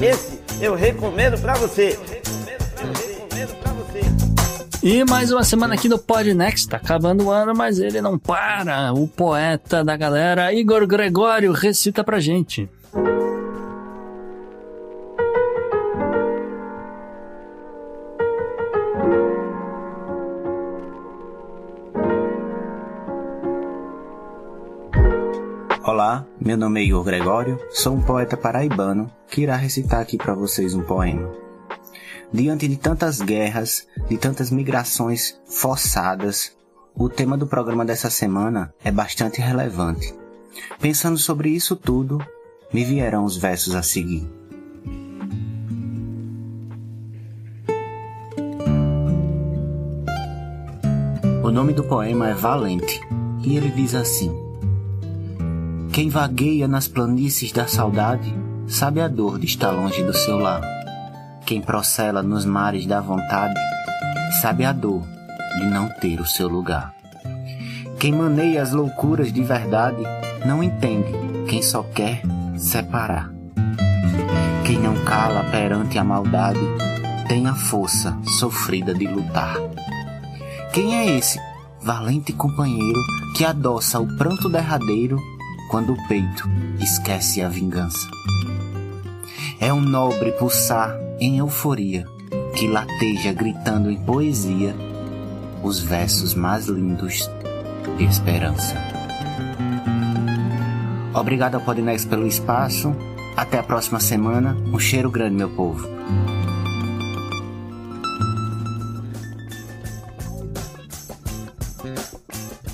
[0.00, 1.98] Esse eu recomendo pra você.
[4.80, 8.92] E mais uma semana aqui no Podnext, tá acabando o ano, mas ele não para.
[8.92, 12.68] O poeta da galera, Igor Gregório, recita pra gente.
[25.82, 30.34] Olá, meu nome é Igor Gregório, sou um poeta paraibano que irá recitar aqui para
[30.34, 31.47] vocês um poema.
[32.32, 36.52] Diante de tantas guerras, de tantas migrações forçadas,
[36.94, 40.14] o tema do programa dessa semana é bastante relevante.
[40.78, 42.18] Pensando sobre isso tudo,
[42.72, 44.28] me vieram os versos a seguir.
[51.42, 53.00] O nome do poema é Valente
[53.42, 54.30] e ele diz assim:
[55.94, 58.34] Quem vagueia nas planícies da saudade
[58.66, 60.77] sabe a dor de estar longe do seu lar.
[61.48, 63.58] Quem procela nos mares da vontade
[64.42, 65.02] sabe a dor
[65.58, 66.94] de não ter o seu lugar.
[67.98, 70.02] Quem maneia as loucuras de verdade
[70.44, 71.10] não entende
[71.48, 72.20] quem só quer
[72.54, 73.32] separar.
[74.66, 76.60] Quem não cala perante a maldade
[77.26, 79.56] tem a força sofrida de lutar.
[80.74, 81.40] Quem é esse
[81.80, 83.00] valente companheiro
[83.34, 85.18] que adoça o pranto derradeiro
[85.70, 86.46] quando o peito
[86.78, 88.06] esquece a vingança?
[89.58, 92.06] É um nobre pulsar em euforia
[92.54, 94.74] que lateja gritando em poesia
[95.62, 97.30] os versos mais lindos
[97.96, 98.76] de esperança.
[101.14, 102.94] Obrigado ao Podnex pelo espaço.
[103.36, 104.56] Até a próxima semana.
[104.72, 105.88] Um cheiro grande, meu povo.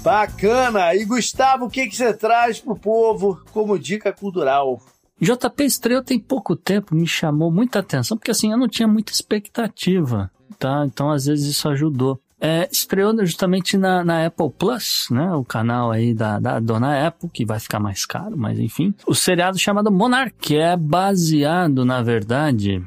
[0.03, 0.95] Bacana!
[0.95, 4.81] E Gustavo, o que, que você traz pro povo como dica cultural?
[5.25, 9.13] JP estreou tem pouco tempo, me chamou muita atenção, porque assim, eu não tinha muita
[9.13, 10.85] expectativa, tá?
[10.87, 12.21] Então às vezes isso ajudou.
[12.41, 15.33] É, estreou justamente na, na, Apple Plus, né?
[15.33, 18.93] O canal aí da, da dona Apple, que vai ficar mais caro, mas enfim.
[19.07, 22.83] O seriado chamado Monarch, que é baseado, na verdade,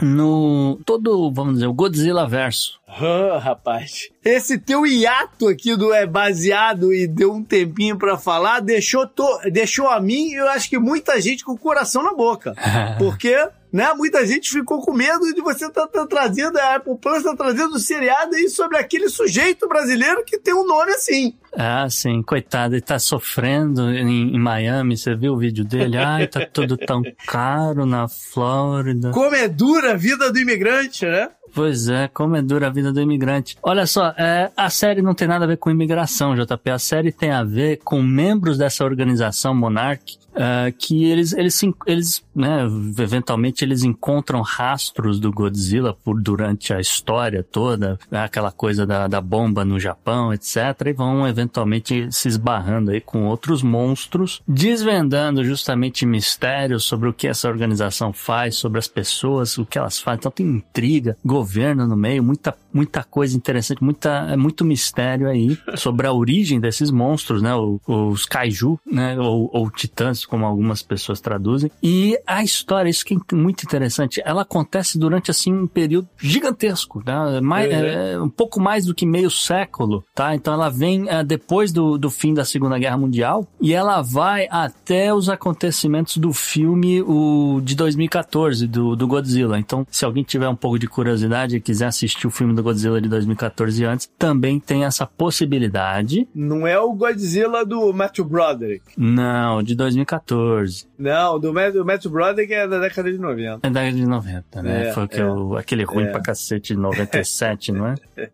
[0.00, 2.80] no todo, vamos dizer, o Godzilla verso.
[2.86, 4.08] Ah, rapaz.
[4.24, 9.26] Esse teu hiato aqui do é baseado e deu um tempinho para falar, deixou, to,
[9.50, 12.54] deixou a mim, eu acho que muita gente com o coração na boca.
[12.98, 13.36] Porque
[13.72, 13.92] né?
[13.94, 17.34] Muita gente ficou com medo de você estar tá, tá trazendo, a Apple Plus tá
[17.36, 21.34] trazendo o seriado aí sobre aquele sujeito brasileiro que tem um nome assim.
[21.56, 25.96] Ah, sim, coitado, ele tá sofrendo em, em Miami, você viu o vídeo dele?
[25.96, 29.10] Ai, tá tudo tão caro na Flórida.
[29.10, 31.28] Como é dura a vida do imigrante, né?
[31.52, 33.56] Pois é, como é dura a vida do imigrante.
[33.62, 36.70] Olha só, é, a série não tem nada a ver com imigração, JP.
[36.70, 42.24] A série tem a ver com membros dessa organização Monarch Uh, que eles, eles, eles
[42.34, 42.62] né,
[42.98, 49.06] eventualmente eles encontram rastros do Godzilla por durante a história toda, né, aquela coisa da,
[49.06, 50.56] da bomba no Japão, etc.
[50.86, 57.28] E vão eventualmente se esbarrando aí com outros monstros, desvendando justamente mistérios sobre o que
[57.28, 60.20] essa organização faz, sobre as pessoas, o que elas fazem.
[60.20, 66.06] Então tem intriga, governo no meio, muita, muita coisa interessante, muita, muito mistério aí sobre
[66.06, 67.50] a origem desses monstros, né?
[67.86, 69.18] Os kaiju, né?
[69.18, 71.70] Ou, ou titãs como algumas pessoas traduzem.
[71.82, 77.02] E a história, isso que é muito interessante, ela acontece durante assim um período gigantesco,
[77.02, 77.40] tá?
[77.40, 78.12] Mais, é.
[78.12, 80.34] É, um pouco mais do que meio século, tá?
[80.34, 84.46] Então ela vem é, depois do, do fim da Segunda Guerra Mundial e ela vai
[84.50, 89.58] até os acontecimentos do filme o de 2014 do, do Godzilla.
[89.58, 93.00] Então, se alguém tiver um pouco de curiosidade e quiser assistir o filme do Godzilla
[93.00, 96.28] de 2014 antes, também tem essa possibilidade.
[96.32, 98.84] Não é o Godzilla do Matthew Broderick.
[98.96, 100.88] Não, de 2014 2014.
[100.98, 103.66] Não, do Matthew, Matthew Broderick é da década de 90.
[103.66, 104.88] É da década de 90, né?
[104.88, 106.10] É, Foi é, eu, aquele ruim é.
[106.10, 107.94] pra cacete de 97, não é?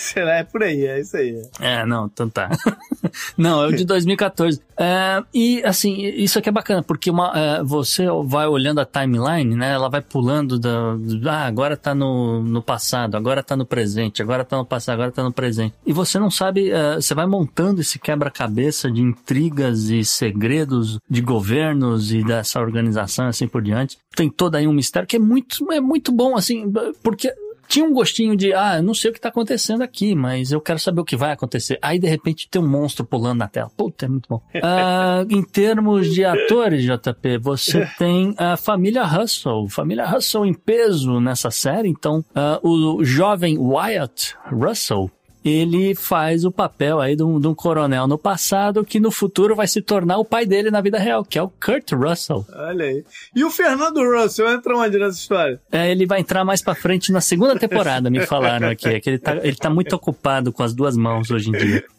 [0.00, 0.38] Será?
[0.38, 1.42] É por aí, é isso aí.
[1.60, 2.48] É, não, então tá.
[3.36, 4.58] não, é o de 2014.
[4.78, 9.54] É, e, assim, isso aqui é bacana, porque uma, é, você vai olhando a timeline,
[9.54, 9.72] né?
[9.72, 10.96] Ela vai pulando da.
[11.26, 15.12] Ah, agora tá no, no passado, agora tá no presente, agora tá no passado, agora
[15.12, 15.74] tá no presente.
[15.84, 21.20] E você não sabe, é, você vai montando esse quebra-cabeça de intrigas e segredos de
[21.20, 23.98] governos e dessa organização assim por diante.
[24.16, 26.72] Tem todo aí um mistério que é muito, é muito bom, assim,
[27.02, 27.30] porque
[27.70, 30.60] tinha um gostinho de, ah, eu não sei o que tá acontecendo aqui, mas eu
[30.60, 31.78] quero saber o que vai acontecer.
[31.80, 33.70] Aí, de repente, tem um monstro pulando na tela.
[33.76, 34.42] Puta, é muito bom.
[34.56, 39.68] Uh, em termos de atores, JP, você tem a família Russell.
[39.68, 41.88] Família Russell em peso nessa série.
[41.88, 45.08] Então, uh, o jovem Wyatt Russell,
[45.44, 49.56] ele faz o papel aí de um, de um, coronel no passado que no futuro
[49.56, 52.44] vai se tornar o pai dele na vida real, que é o Kurt Russell.
[52.54, 53.04] Olha aí.
[53.34, 55.60] E o Fernando Russell entra onde nessa história?
[55.72, 58.88] É, ele vai entrar mais pra frente na segunda temporada, me falaram aqui.
[58.88, 61.84] É que ele tá, ele tá muito ocupado com as duas mãos hoje em dia.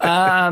[0.00, 0.50] Ah,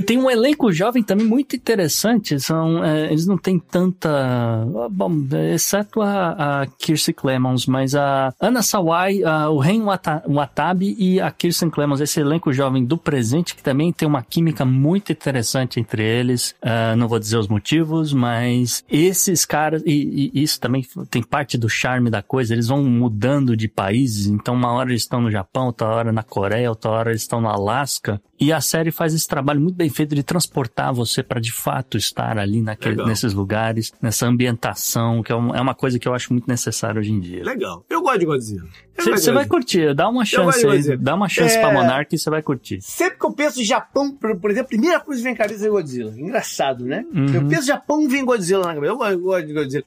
[0.00, 2.38] tem um elenco jovem também muito interessante.
[2.40, 4.66] São, é, eles não têm tanta.
[4.90, 5.10] Bom,
[5.52, 9.82] exceto a, a Kirsten Clemons, mas a Ana Sawai, a, o Ren
[10.26, 14.64] Watabe e a Kirsten Clemons, esse elenco jovem do presente, que também tem uma química
[14.64, 16.54] muito interessante entre eles.
[16.62, 21.58] Uh, não vou dizer os motivos, mas esses caras, e, e, isso também tem parte
[21.58, 24.26] do charme da coisa, eles vão mudando de países.
[24.26, 27.40] Então, uma hora eles estão no Japão, outra hora na Coreia, outra hora eles estão
[27.40, 28.20] no Alasca.
[28.42, 31.96] E a série faz esse trabalho muito bem feito de transportar você para de fato
[31.96, 36.12] estar ali naquele, nesses lugares, nessa ambientação, que é, um, é, uma coisa que eu
[36.12, 37.44] acho muito necessária hoje em dia.
[37.44, 37.84] Legal.
[37.88, 38.68] Eu gosto de Godzilla.
[38.98, 41.60] Você vai curtir, dá uma chance aí, dá uma chance é...
[41.60, 42.80] pra Monark e você vai curtir.
[42.80, 46.12] Sempre que eu penso Japão, por, exemplo, a primeira coisa que vem cabeça é Godzilla.
[46.16, 47.04] Engraçado, né?
[47.12, 47.34] Uhum.
[47.34, 48.92] Eu penso Japão, vem Godzilla na cabeça.
[48.92, 49.84] Eu gosto de Godzilla.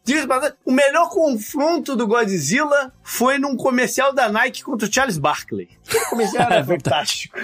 [0.66, 5.70] O melhor confronto do Godzilla foi num comercial da Nike contra o Charles Barkley.
[5.94, 7.38] O comercial era fantástico.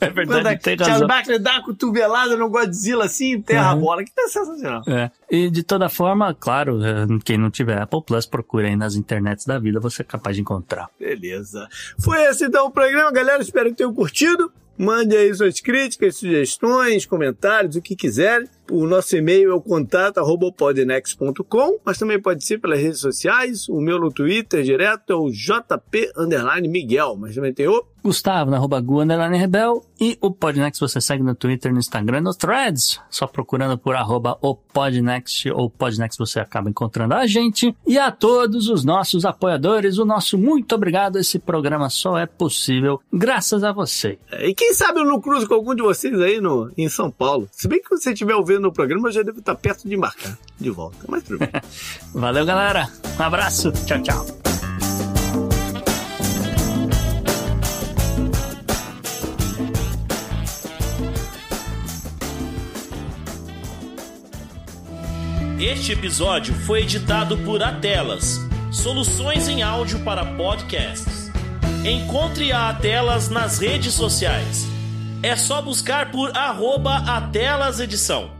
[0.00, 3.78] É verdade, tem Charles Barkley dá com cotovelada no Godzilla assim, enterra Uhum.
[3.78, 4.82] a bola, que tá sensacional.
[4.88, 5.10] É.
[5.30, 9.44] E de toda forma, claro, é, quem não tiver Apple Plus, procure aí nas internets
[9.46, 10.88] da vida, você é capaz de encontrar.
[10.98, 11.68] Beleza.
[11.98, 13.42] Foi esse então o programa, galera.
[13.42, 14.50] Espero que tenham curtido.
[14.78, 18.46] Mande aí suas críticas, sugestões, comentários, o que quiserem.
[18.70, 23.68] O nosso e-mail é o contato arroba podnext.com, mas também pode ser pelas redes sociais.
[23.68, 28.52] O meu no Twitter direto é o JP underline Miguel, mas também tem o Gustavo,
[28.52, 29.00] na arroba Gu,
[29.32, 29.84] Rebel.
[30.00, 33.00] E o Podnext você segue no Twitter, no Instagram, no Threads.
[33.10, 37.74] Só procurando por arroba o Podnext ou Podnext você acaba encontrando a gente.
[37.84, 41.18] E a todos os nossos apoiadores, o nosso muito obrigado.
[41.18, 44.20] Esse programa só é possível graças a você.
[44.30, 47.10] É, E quem sabe eu não cruzo com algum de vocês aí no, em São
[47.10, 47.48] Paulo.
[47.50, 50.38] Se bem que você estiver ouvindo o programa, eu já devo estar perto de embarcar
[50.58, 50.96] de volta.
[51.06, 51.50] Mas tudo bem.
[52.14, 52.88] Valeu, galera.
[53.18, 53.70] Um abraço.
[53.72, 54.26] Tchau, tchau.
[65.58, 68.38] Este episódio foi editado por Atelas,
[68.70, 71.30] soluções em áudio para podcasts.
[71.82, 74.66] Encontre a Atelas nas redes sociais.
[75.22, 78.35] É só buscar por arroba Atelas Edição.